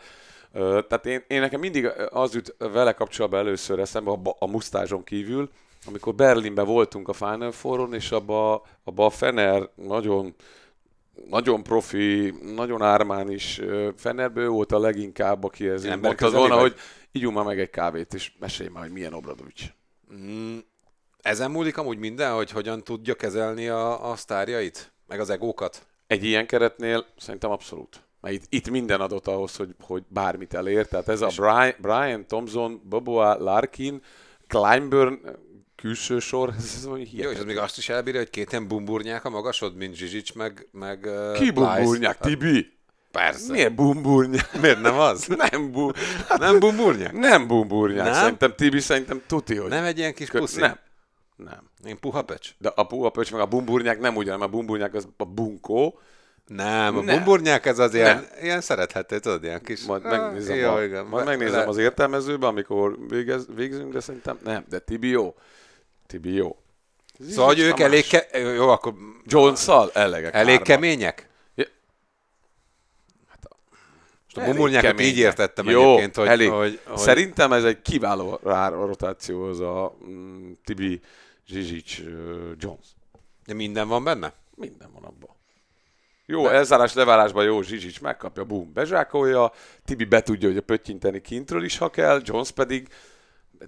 Tehát 0.52 1.06
én, 1.06 1.24
én 1.26 1.40
nekem 1.40 1.60
mindig 1.60 1.90
az 2.10 2.34
jut 2.34 2.54
vele 2.58 2.92
kapcsolatban 2.92 3.40
először 3.40 3.78
eszembe, 3.78 4.10
a, 4.10 4.20
a 4.38 4.46
musztázson 4.46 5.04
kívül, 5.04 5.50
amikor 5.86 6.14
Berlinben 6.14 6.66
voltunk 6.66 7.08
a 7.08 7.12
Final 7.12 7.52
Four-on, 7.52 7.94
és 7.94 8.10
abba, 8.10 8.62
abba 8.84 9.04
a 9.04 9.10
Fener 9.10 9.68
nagyon 9.74 10.34
nagyon 11.28 11.62
profi, 11.62 12.34
nagyon 12.54 12.82
ármán 12.82 13.30
is 13.30 13.60
Fenerből 13.96 14.48
volt 14.48 14.72
a 14.72 14.78
leginkább, 14.78 15.44
aki 15.44 15.68
ez 15.68 15.84
mondta 15.84 16.30
volna, 16.30 16.58
hogy 16.58 16.74
ígyunk 17.12 17.34
már 17.36 17.44
meg 17.44 17.60
egy 17.60 17.70
kávét, 17.70 18.14
és 18.14 18.32
mesélj 18.38 18.68
már, 18.68 18.82
hogy 18.82 18.92
milyen 18.92 19.12
Obradovics. 19.12 19.64
Mm, 20.14 20.58
ezen 21.22 21.50
múlik 21.50 21.78
amúgy 21.78 21.98
minden, 21.98 22.34
hogy 22.34 22.50
hogyan 22.50 22.84
tudja 22.84 23.14
kezelni 23.14 23.68
a, 23.68 24.10
a 24.10 24.16
sztárjait? 24.16 24.92
Meg 25.06 25.20
az 25.20 25.30
egókat? 25.30 25.86
Egy 26.06 26.24
ilyen 26.24 26.46
keretnél 26.46 27.06
szerintem 27.16 27.50
abszolút. 27.50 28.00
Mert 28.20 28.34
itt, 28.34 28.44
itt 28.48 28.70
minden 28.70 29.00
adott 29.00 29.26
ahhoz, 29.26 29.56
hogy, 29.56 29.74
hogy 29.80 30.02
bármit 30.08 30.54
elér. 30.54 30.86
Tehát 30.86 31.08
ez 31.08 31.20
a 31.20 31.30
Brian, 31.36 31.74
Brian 31.78 32.26
Thompson, 32.26 32.80
Boboa, 32.88 33.36
Larkin, 33.38 34.02
Kleinburn 34.46 35.20
külső 35.82 36.18
sor, 36.18 36.52
ez, 36.58 36.74
ez 36.76 36.86
olyan 36.86 37.06
Jó, 37.10 37.30
és 37.30 37.38
az 37.38 37.44
még 37.44 37.58
azt 37.58 37.78
is 37.78 37.88
elbírja, 37.88 38.20
hogy 38.20 38.30
két 38.30 38.50
ilyen 38.50 38.68
bumburnyák 38.68 39.24
a 39.24 39.30
magasod, 39.30 39.76
mint 39.76 39.94
Zsizsics, 39.94 40.34
meg, 40.34 40.68
meg 40.72 41.08
Ki 41.34 41.50
bumbulnyák, 41.50 42.18
Plyce. 42.18 42.36
Tibi? 42.36 42.72
Persze. 43.10 43.52
Milyen 43.52 43.74
bumbulnyák? 43.74 44.60
Miért 44.60 44.80
nem 44.80 44.98
az? 44.98 45.26
Nem, 45.50 45.72
bu... 45.72 45.90
Nem 46.38 46.58
bumburnyák? 46.58 47.12
nem 47.12 47.46
bumbulnyák. 47.46 48.04
Nem? 48.04 48.14
Szerintem 48.14 48.54
Tibi 48.56 48.80
szerintem 48.80 49.22
tuti, 49.26 49.56
hogy... 49.56 49.70
Nem 49.70 49.84
egy 49.84 49.98
ilyen 49.98 50.14
kis 50.14 50.30
puszi? 50.30 50.60
Nem. 50.60 50.78
Nem. 51.36 51.70
Én 51.84 52.00
puha 52.00 52.22
pecs? 52.22 52.50
De 52.58 52.72
a 52.74 52.86
puhapöcs 52.86 53.32
meg 53.32 53.40
a 53.40 53.46
bumburnyák 53.46 54.00
nem 54.00 54.16
ugyan, 54.16 54.38
mert 54.38 54.50
a 54.50 54.56
bumburnyák 54.56 54.94
az 54.94 55.08
a 55.16 55.24
bunkó. 55.24 56.00
Nem, 56.46 56.96
a 56.96 57.00
Nem. 57.02 57.16
bumburnyák 57.16 57.66
ez 57.66 57.78
az 57.78 57.94
ilyen, 57.94 58.16
Nem. 58.16 58.26
ilyen 58.42 58.60
szerethető, 58.60 59.18
tudod, 59.18 59.44
ilyen 59.44 59.62
kis... 59.62 59.84
Majd 59.84 60.04
Ah, 60.04 60.10
megnézem, 60.10 60.56
jó, 60.56 60.72
a, 60.72 60.82
igen. 60.82 61.04
majd 61.04 61.26
megnézem 61.26 61.58
le- 61.60 61.66
az 61.66 61.76
értelmezőben, 61.76 62.48
amikor 62.48 62.98
végez, 63.08 63.46
végzünk, 63.54 63.92
de 63.92 64.00
szerintem 64.00 64.38
nem. 64.44 64.64
De 64.68 64.78
Tibi 64.78 65.08
jó. 65.08 65.34
Tibi 66.12 66.32
jó. 66.32 66.56
Szóval, 67.28 67.46
hogy 67.46 67.58
ők 67.58 67.80
elég, 67.80 68.06
ke- 68.06 68.36
jó, 68.54 68.68
akkor 68.68 68.94
Jones-szal 69.24 69.90
elegek 69.92 70.34
elég 70.34 70.48
hárman. 70.48 70.64
kemények? 70.64 71.28
Ja. 71.54 71.64
Most 74.34 74.36
a 74.36 74.80
kemények. 74.80 75.00
így 75.00 75.18
értettem 75.18 75.68
Jó, 75.68 75.82
egyébként, 75.82 76.16
hogy, 76.16 76.26
elég. 76.26 76.50
hogy, 76.50 76.80
hogy 76.84 76.98
Szerintem 76.98 77.52
ez 77.52 77.64
egy 77.64 77.82
kiváló 77.82 78.38
rá 78.42 78.68
rotáció 78.68 79.42
az 79.44 79.60
a 79.60 79.96
mm, 80.04 80.50
Tibi 80.64 81.00
Zsizsics 81.46 81.98
uh, 81.98 82.52
Jones. 82.58 82.86
de 83.46 83.54
minden 83.54 83.88
van 83.88 84.04
benne? 84.04 84.32
Minden 84.54 84.92
van 84.92 85.04
abban. 85.04 85.36
Jó, 86.26 86.48
elzárás 86.48 86.94
levárásban 86.94 87.44
jó, 87.44 87.62
Zsizsics 87.62 88.00
megkapja, 88.00 88.44
bum, 88.44 88.72
bezsákolja, 88.72 89.52
Tibi 89.84 90.04
be 90.04 90.22
tudja, 90.22 90.48
hogy 90.48 90.56
a 90.56 90.62
pöttyinteni 90.62 91.20
kintről 91.20 91.64
is, 91.64 91.78
ha 91.78 91.90
kell, 91.90 92.20
Jones 92.24 92.50
pedig 92.50 92.88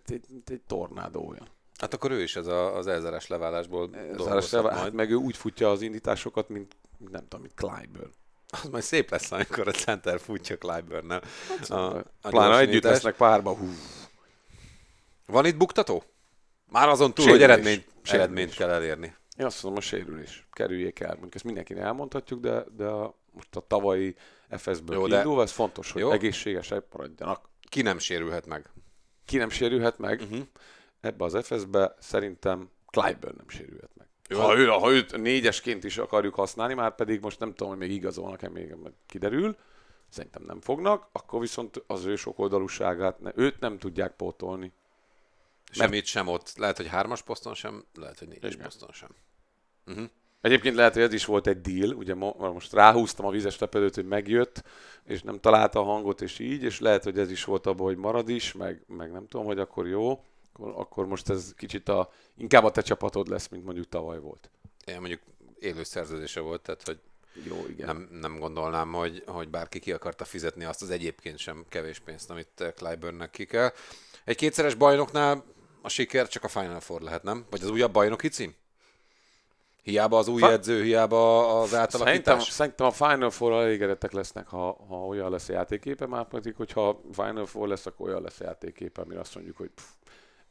egy, 0.06 0.24
egy 0.46 0.60
tornádó 0.66 1.28
olyan. 1.28 1.52
Hát 1.78 1.94
akkor 1.94 2.10
ő 2.10 2.22
is 2.22 2.36
ez 2.36 2.46
a, 2.46 2.76
az 2.76 2.86
elzárás 2.86 3.26
leválásból 3.26 3.90
Elzárás 3.94 4.50
levárás, 4.50 4.74
hát 4.74 4.82
majd. 4.82 4.94
meg 4.94 5.10
ő 5.10 5.14
úgy 5.14 5.36
futja 5.36 5.70
az 5.70 5.82
indításokat, 5.82 6.48
mint 6.48 6.76
nem 7.10 7.22
tudom, 7.22 7.40
mint 7.40 7.54
Clyburn. 7.54 8.10
Az 8.48 8.68
majd 8.70 8.82
szép 8.82 9.10
lesz, 9.10 9.32
amikor 9.32 9.68
a 9.68 9.70
center 9.70 10.20
futja 10.20 10.58
Clyburn-nel. 10.58 11.22
A, 11.68 11.74
a 11.74 12.04
Pláne 12.20 12.58
együtt 12.58 12.82
lesznek 12.82 13.16
párba, 13.16 13.56
hú. 13.56 13.68
Van 15.26 15.46
itt 15.46 15.56
buktató? 15.56 16.02
Már 16.70 16.88
azon 16.88 17.14
túl, 17.14 17.24
Sérülés. 17.24 17.46
hogy 17.46 17.50
eredményt, 17.52 17.84
Sérülés. 17.84 18.12
eredményt 18.12 18.54
kell 18.54 18.70
elérni. 18.70 19.14
Én 19.36 19.46
azt 19.46 19.62
mondom, 19.62 19.82
a 19.82 19.86
sérülés. 19.86 20.46
Kerüljék 20.52 21.00
el. 21.00 21.10
Mondjuk 21.10 21.34
ezt 21.34 21.44
mindenkinek 21.44 21.82
elmondhatjuk, 21.82 22.40
de, 22.40 22.64
de 22.76 22.86
a, 22.86 23.14
most 23.32 23.56
a 23.56 23.64
tavalyi 23.66 24.14
FS-ből 24.50 24.96
Jó, 24.96 25.06
de- 25.06 25.14
kiindulva, 25.14 25.42
ez 25.42 25.50
fontos, 25.50 25.92
hogy 25.92 26.00
Jó. 26.02 26.10
egészségesek 26.10 26.84
maradjanak. 26.92 27.48
Ki 27.68 27.82
nem 27.82 27.98
sérülhet 27.98 28.46
meg? 28.46 28.70
Ki 29.24 29.36
nem 29.36 29.48
sérülhet 29.50 29.98
meg, 29.98 30.20
uh-huh. 30.20 30.46
Ebbe 31.04 31.24
az 31.24 31.38
FS-be 31.42 31.94
szerintem 31.98 32.70
Clyburn 32.90 33.36
nem 33.36 33.48
sérülhet 33.48 33.90
meg. 33.96 34.06
Jó. 34.28 34.40
Ha, 34.40 34.56
ő, 34.56 34.66
ha 34.66 34.92
őt 34.92 35.16
négyesként 35.16 35.84
is 35.84 35.98
akarjuk 35.98 36.34
használni, 36.34 36.74
már 36.74 36.94
pedig 36.94 37.20
most 37.20 37.38
nem 37.38 37.48
tudom, 37.48 37.68
hogy 37.68 37.78
még 37.78 37.90
igazolnak-e, 37.90 38.48
még 38.48 38.74
kiderül, 39.06 39.56
szerintem 40.08 40.42
nem 40.42 40.60
fognak, 40.60 41.08
akkor 41.12 41.40
viszont 41.40 41.82
az 41.86 42.04
ő 42.04 42.16
sokoldalúságát, 42.16 43.20
ne, 43.20 43.30
őt 43.34 43.60
nem 43.60 43.78
tudják 43.78 44.12
pótolni. 44.12 44.72
Semmit 45.70 46.04
sem 46.04 46.28
ott. 46.28 46.52
Lehet, 46.56 46.76
hogy 46.76 46.88
hármas 46.88 47.22
poszton 47.22 47.54
sem, 47.54 47.84
lehet, 47.94 48.18
hogy 48.18 48.28
négyes 48.28 48.52
Igen. 48.52 48.64
poszton 48.64 48.90
sem. 48.92 49.08
Egyébként 50.40 50.74
lehet, 50.74 50.92
hogy 50.94 51.02
ez 51.02 51.12
is 51.12 51.24
volt 51.24 51.46
egy 51.46 51.60
deal, 51.60 51.92
ugye 51.92 52.14
mo- 52.14 52.38
most 52.38 52.72
ráhúztam 52.72 53.26
a 53.26 53.30
vizes 53.30 53.58
lepedőt, 53.58 53.94
hogy 53.94 54.06
megjött, 54.06 54.64
és 55.04 55.22
nem 55.22 55.40
találta 55.40 55.80
a 55.80 55.84
hangot, 55.84 56.20
és 56.20 56.38
így, 56.38 56.62
és 56.62 56.80
lehet, 56.80 57.04
hogy 57.04 57.18
ez 57.18 57.30
is 57.30 57.44
volt 57.44 57.66
abban, 57.66 57.86
hogy 57.86 57.96
marad 57.96 58.28
is, 58.28 58.52
meg, 58.52 58.84
meg 58.86 59.12
nem 59.12 59.26
tudom, 59.26 59.46
hogy 59.46 59.58
akkor 59.58 59.86
jó, 59.86 60.24
akkor, 60.54 60.72
akkor 60.76 61.06
most 61.06 61.28
ez 61.30 61.52
kicsit 61.56 61.88
a, 61.88 62.10
inkább 62.36 62.64
a 62.64 62.70
te 62.70 62.82
csapatod 62.82 63.28
lesz, 63.28 63.48
mint 63.48 63.64
mondjuk 63.64 63.88
tavaly 63.88 64.18
volt. 64.18 64.50
Én 64.84 64.98
mondjuk 64.98 65.20
élő 65.58 65.82
szerződése 65.82 66.40
volt, 66.40 66.62
tehát 66.62 66.82
hogy 66.82 66.98
Jó, 67.42 67.64
igen. 67.68 67.86
nem, 67.86 68.08
nem 68.20 68.38
gondolnám, 68.38 68.92
hogy, 68.92 69.22
hogy 69.26 69.48
bárki 69.48 69.78
ki 69.78 69.92
akarta 69.92 70.24
fizetni 70.24 70.64
azt 70.64 70.82
az 70.82 70.90
egyébként 70.90 71.38
sem 71.38 71.64
kevés 71.68 71.98
pénzt, 71.98 72.30
amit 72.30 72.60
eh, 72.60 72.72
Clyburnnek 72.72 73.30
ki 73.30 73.44
kell. 73.44 73.72
Egy 74.24 74.36
kétszeres 74.36 74.74
bajnoknál 74.74 75.44
a 75.82 75.88
siker 75.88 76.28
csak 76.28 76.44
a 76.44 76.48
Final 76.48 76.80
Four 76.80 77.00
lehet, 77.00 77.22
nem? 77.22 77.46
Vagy 77.50 77.62
az 77.62 77.70
újabb 77.70 77.92
bajnoki 77.92 78.28
cím? 78.28 78.54
Hiába 79.82 80.18
az 80.18 80.28
új 80.28 80.40
Fa- 80.40 80.50
edző, 80.50 80.82
hiába 80.82 81.60
az 81.60 81.68
Szerintem, 81.68 82.00
átalakítás? 82.00 82.50
szerintem 82.50 82.86
a 82.86 82.90
Final 82.90 83.30
four 83.30 83.52
elégedettek 83.52 84.12
lesznek, 84.12 84.46
ha, 84.46 84.76
ha 84.88 85.06
olyan 85.06 85.30
lesz 85.30 85.48
a 85.48 85.52
játéképe, 85.52 86.06
már 86.06 86.28
pedig, 86.28 86.54
hogyha 86.54 87.00
Final 87.12 87.46
Four 87.46 87.68
lesz, 87.68 87.86
akkor 87.86 88.08
olyan 88.08 88.22
lesz 88.22 88.40
a 88.40 88.44
játéképe, 88.44 89.00
amire 89.00 89.20
azt 89.20 89.34
mondjuk, 89.34 89.56
hogy 89.56 89.70
pff, 89.74 89.84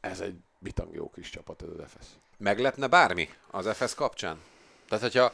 ez 0.04 0.20
egy 0.20 0.36
bitang 0.58 0.94
jó 0.94 1.10
kis 1.10 1.30
csapat 1.30 1.62
ez 1.62 1.68
az 1.68 1.90
FS. 1.90 2.06
Meglepne 2.38 2.86
bármi 2.86 3.28
az 3.50 3.76
FS 3.76 3.94
kapcsán? 3.94 4.38
Tehát, 4.88 5.02
hogyha 5.04 5.32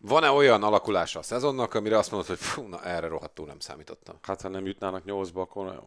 van-e 0.00 0.30
olyan 0.30 0.62
alakulása 0.62 1.18
a 1.18 1.22
szezonnak, 1.22 1.74
amire 1.74 1.98
azt 1.98 2.10
mondod, 2.10 2.28
hogy 2.28 2.38
fú, 2.38 2.62
na 2.62 2.84
erre 2.84 3.06
rohadtul 3.06 3.46
nem 3.46 3.58
számítottam. 3.58 4.16
Hát 4.22 4.40
ha 4.40 4.48
nem 4.48 4.66
jutnának 4.66 5.04
nyolcba, 5.04 5.40
akkor 5.40 5.82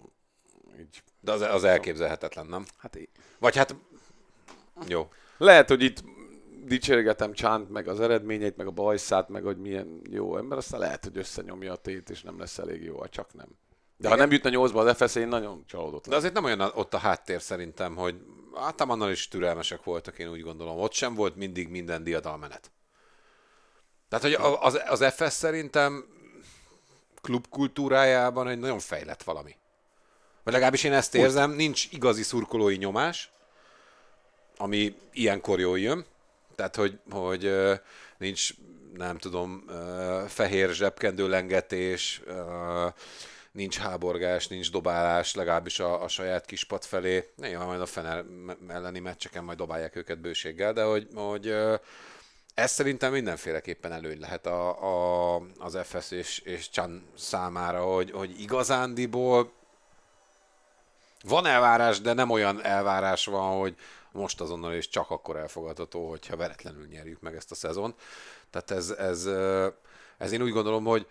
így, 0.79 1.03
De 1.19 1.31
az, 1.31 1.41
az 1.41 1.63
elképzelhetetlen, 1.63 2.45
nem? 2.45 2.65
hát 2.77 2.95
így. 2.95 3.09
Vagy 3.39 3.55
hát... 3.55 3.75
Jó. 4.87 5.09
Lehet, 5.37 5.67
hogy 5.67 5.81
itt 5.81 6.03
dicsérgetem 6.63 7.33
Csánt, 7.33 7.69
meg 7.69 7.87
az 7.87 7.99
eredményeit, 7.99 8.57
meg 8.57 8.67
a 8.67 8.71
bajszát, 8.71 9.29
meg 9.29 9.43
hogy 9.43 9.57
milyen 9.57 10.01
jó 10.09 10.37
ember, 10.37 10.57
aztán 10.57 10.79
lehet, 10.79 11.03
hogy 11.03 11.17
összenyomja 11.17 11.71
a 11.71 11.75
tét, 11.75 12.09
és 12.09 12.21
nem 12.21 12.39
lesz 12.39 12.57
elég 12.57 12.83
jó, 12.83 13.05
csak 13.05 13.33
nem. 13.33 13.47
De 14.01 14.09
ha 14.09 14.15
nem 14.15 14.31
jutna 14.31 14.49
nyolcba 14.49 14.81
az 14.81 14.97
FS, 14.97 15.15
én 15.15 15.27
nagyon 15.27 15.63
csalódott 15.67 16.07
De 16.07 16.15
azért 16.15 16.33
nem 16.33 16.43
olyan 16.43 16.61
ott 16.61 16.93
a 16.93 16.97
háttér 16.97 17.41
szerintem, 17.41 17.95
hogy 17.95 18.15
általában 18.55 18.99
annál 19.01 19.11
is 19.11 19.27
türelmesek 19.27 19.83
voltak, 19.83 20.19
én 20.19 20.29
úgy 20.29 20.41
gondolom. 20.41 20.79
Ott 20.79 20.93
sem 20.93 21.13
volt 21.13 21.35
mindig 21.35 21.67
minden 21.67 22.03
diadalmenet. 22.03 22.71
Tehát, 24.09 24.25
hogy 24.25 24.57
az, 24.59 24.81
az 24.87 25.13
FS 25.13 25.33
szerintem 25.33 26.05
klubkultúrájában 27.21 28.47
egy 28.47 28.59
nagyon 28.59 28.79
fejlett 28.79 29.23
valami. 29.23 29.55
Vagy 30.43 30.53
legalábbis 30.53 30.83
én 30.83 30.93
ezt 30.93 31.15
érzem, 31.15 31.51
nincs 31.51 31.87
igazi 31.91 32.23
szurkolói 32.23 32.75
nyomás, 32.75 33.31
ami 34.57 34.95
ilyenkor 35.11 35.59
jól 35.59 35.79
jön. 35.79 36.05
Tehát, 36.55 36.75
hogy, 36.75 36.99
hogy 37.09 37.53
nincs, 38.17 38.49
nem 38.93 39.17
tudom, 39.17 39.65
fehér 40.27 40.69
zsebkendő 40.69 41.27
lengetés, 41.27 42.21
nincs 43.51 43.77
háborgás, 43.77 44.47
nincs 44.47 44.71
dobálás, 44.71 45.35
legalábbis 45.35 45.79
a, 45.79 46.03
a 46.03 46.07
saját 46.07 46.45
kispad 46.45 46.83
felé. 46.83 47.31
Néha 47.35 47.65
majd 47.65 47.81
a 47.81 47.85
Fener 47.85 48.25
elleni 48.67 48.99
meccseken 48.99 49.43
majd 49.43 49.57
dobálják 49.57 49.95
őket 49.95 50.19
bőséggel, 50.19 50.73
de 50.73 50.83
hogy, 50.83 51.07
hogy 51.15 51.55
ez 52.53 52.71
szerintem 52.71 53.11
mindenféleképpen 53.11 53.91
előny 53.91 54.19
lehet 54.19 54.45
a, 54.45 55.35
a, 55.35 55.41
az 55.57 55.77
FS 55.83 56.11
és, 56.11 56.39
és 56.39 56.69
Chan 56.69 57.03
számára, 57.17 57.83
hogy, 57.83 58.11
hogy 58.11 58.41
igazándiból 58.41 59.51
van 61.23 61.45
elvárás, 61.45 62.01
de 62.01 62.13
nem 62.13 62.29
olyan 62.29 62.63
elvárás 62.63 63.25
van, 63.25 63.59
hogy 63.59 63.75
most 64.11 64.41
azonnal 64.41 64.73
és 64.73 64.89
csak 64.89 65.09
akkor 65.09 65.37
elfogadható, 65.37 66.09
hogyha 66.09 66.35
veretlenül 66.35 66.87
nyerjük 66.87 67.21
meg 67.21 67.35
ezt 67.35 67.51
a 67.51 67.55
szezont. 67.55 67.95
Tehát 68.49 68.71
ez, 68.71 68.89
ez, 68.89 69.29
ez 70.17 70.31
én 70.31 70.41
úgy 70.41 70.51
gondolom, 70.51 70.83
hogy, 70.83 71.07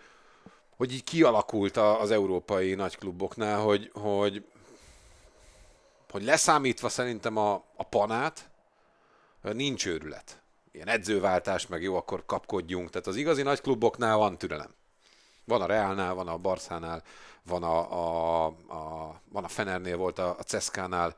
hogy 0.81 0.93
így 0.93 1.03
kialakult 1.03 1.77
az 1.77 2.11
európai 2.11 2.73
nagykluboknál, 2.73 3.59
hogy, 3.59 3.91
hogy, 3.93 4.45
hogy 6.11 6.23
leszámítva 6.23 6.89
szerintem 6.89 7.37
a, 7.37 7.53
a 7.75 7.83
panát, 7.83 8.49
nincs 9.41 9.85
őrület. 9.85 10.41
Ilyen 10.71 10.87
edzőváltás, 10.87 11.67
meg 11.67 11.81
jó, 11.81 11.95
akkor 11.95 12.25
kapkodjunk. 12.25 12.89
Tehát 12.89 13.07
az 13.07 13.15
igazi 13.15 13.41
nagykluboknál 13.41 14.17
van 14.17 14.37
türelem. 14.37 14.73
Van 15.45 15.61
a 15.61 15.65
Realnál, 15.65 16.13
van 16.13 16.27
a 16.27 16.37
Barszánál, 16.37 17.03
van 17.43 17.63
a, 17.63 17.91
a, 17.91 18.45
a, 18.67 19.21
van 19.29 19.43
a 19.43 19.47
Fenernél, 19.47 19.97
volt 19.97 20.19
a, 20.19 20.35
a 20.39 20.43
Ceszkánál, 20.43 21.15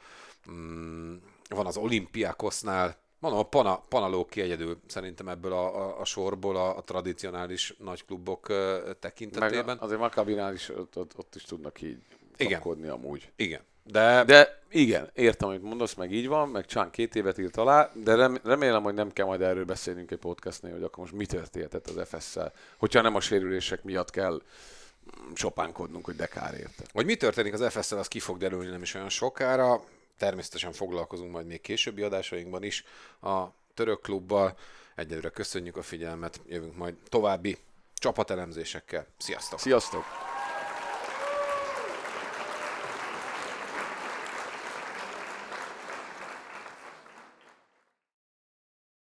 mm, 0.51 1.15
van 1.49 1.65
az 1.65 1.77
Olimpiákosznál, 1.77 2.97
van 3.23 3.33
a 3.39 3.43
Pana, 3.43 3.81
Pana 3.89 4.07
lóg 4.07 4.29
ki 4.29 4.41
egyedül 4.41 4.77
szerintem 4.87 5.27
ebből 5.27 5.51
a, 5.51 5.81
a, 5.81 5.99
a 5.99 6.05
sorból 6.05 6.55
a, 6.55 6.77
a 6.77 6.81
tradicionális 6.81 7.75
nagyklubok 7.77 8.49
ö, 8.49 8.81
Meg 8.85 8.99
tekintetében. 8.99 9.77
azért 9.79 9.99
Makabinál 9.99 10.53
is 10.53 10.69
ott, 10.69 10.97
ott, 10.97 11.17
ott 11.17 11.35
is 11.35 11.43
tudnak 11.43 11.81
így 11.81 11.97
Igen. 12.37 12.61
amúgy. 12.89 13.31
Igen. 13.35 13.61
De, 13.83 14.23
de 14.23 14.61
igen, 14.69 15.09
értem, 15.13 15.49
amit 15.49 15.61
mondasz, 15.61 15.93
meg 15.93 16.11
így 16.11 16.27
van, 16.27 16.49
meg 16.49 16.65
Csán 16.65 16.89
két 16.89 17.15
évet 17.15 17.37
írt 17.37 17.57
alá, 17.57 17.91
de 17.93 18.15
rem, 18.15 18.39
remélem, 18.43 18.83
hogy 18.83 18.93
nem 18.93 19.11
kell 19.11 19.25
majd 19.25 19.41
erről 19.41 19.65
beszélnünk 19.65 20.11
egy 20.11 20.17
podcastnél, 20.17 20.71
hogy 20.71 20.83
akkor 20.83 20.99
most 20.99 21.13
mi 21.13 21.25
történhetett 21.25 21.87
az 21.87 22.07
FS-szel, 22.07 22.53
hogyha 22.77 23.01
nem 23.01 23.15
a 23.15 23.19
sérülések 23.19 23.83
miatt 23.83 24.09
kell 24.09 24.33
mm, 24.33 25.33
sopánkodnunk, 25.33 26.05
hogy 26.05 26.15
de 26.15 26.25
kár 26.25 26.53
érte. 26.53 26.83
hogy 26.93 27.05
mi 27.05 27.15
történik 27.15 27.53
az 27.53 27.65
FS-szel, 27.73 27.99
az 27.99 28.07
ki 28.07 28.19
fog 28.19 28.37
derülni 28.37 28.69
nem 28.69 28.81
is 28.81 28.93
olyan 28.93 29.09
sokára. 29.09 29.83
Természetesen 30.17 30.71
foglalkozunk 30.71 31.31
majd 31.31 31.45
még 31.45 31.61
későbbi 31.61 32.01
adásainkban 32.01 32.63
is 32.63 32.83
a 33.21 33.43
török 33.73 34.01
klubbal. 34.01 34.57
Egyelőre 34.95 35.29
köszönjük 35.29 35.77
a 35.77 35.81
figyelmet, 35.81 36.41
jövünk 36.47 36.75
majd 36.75 36.95
további 37.09 37.57
csapatelemzésekkel. 37.93 39.07
Sziasztok! 39.17 39.59
Sziasztok! 39.59 40.32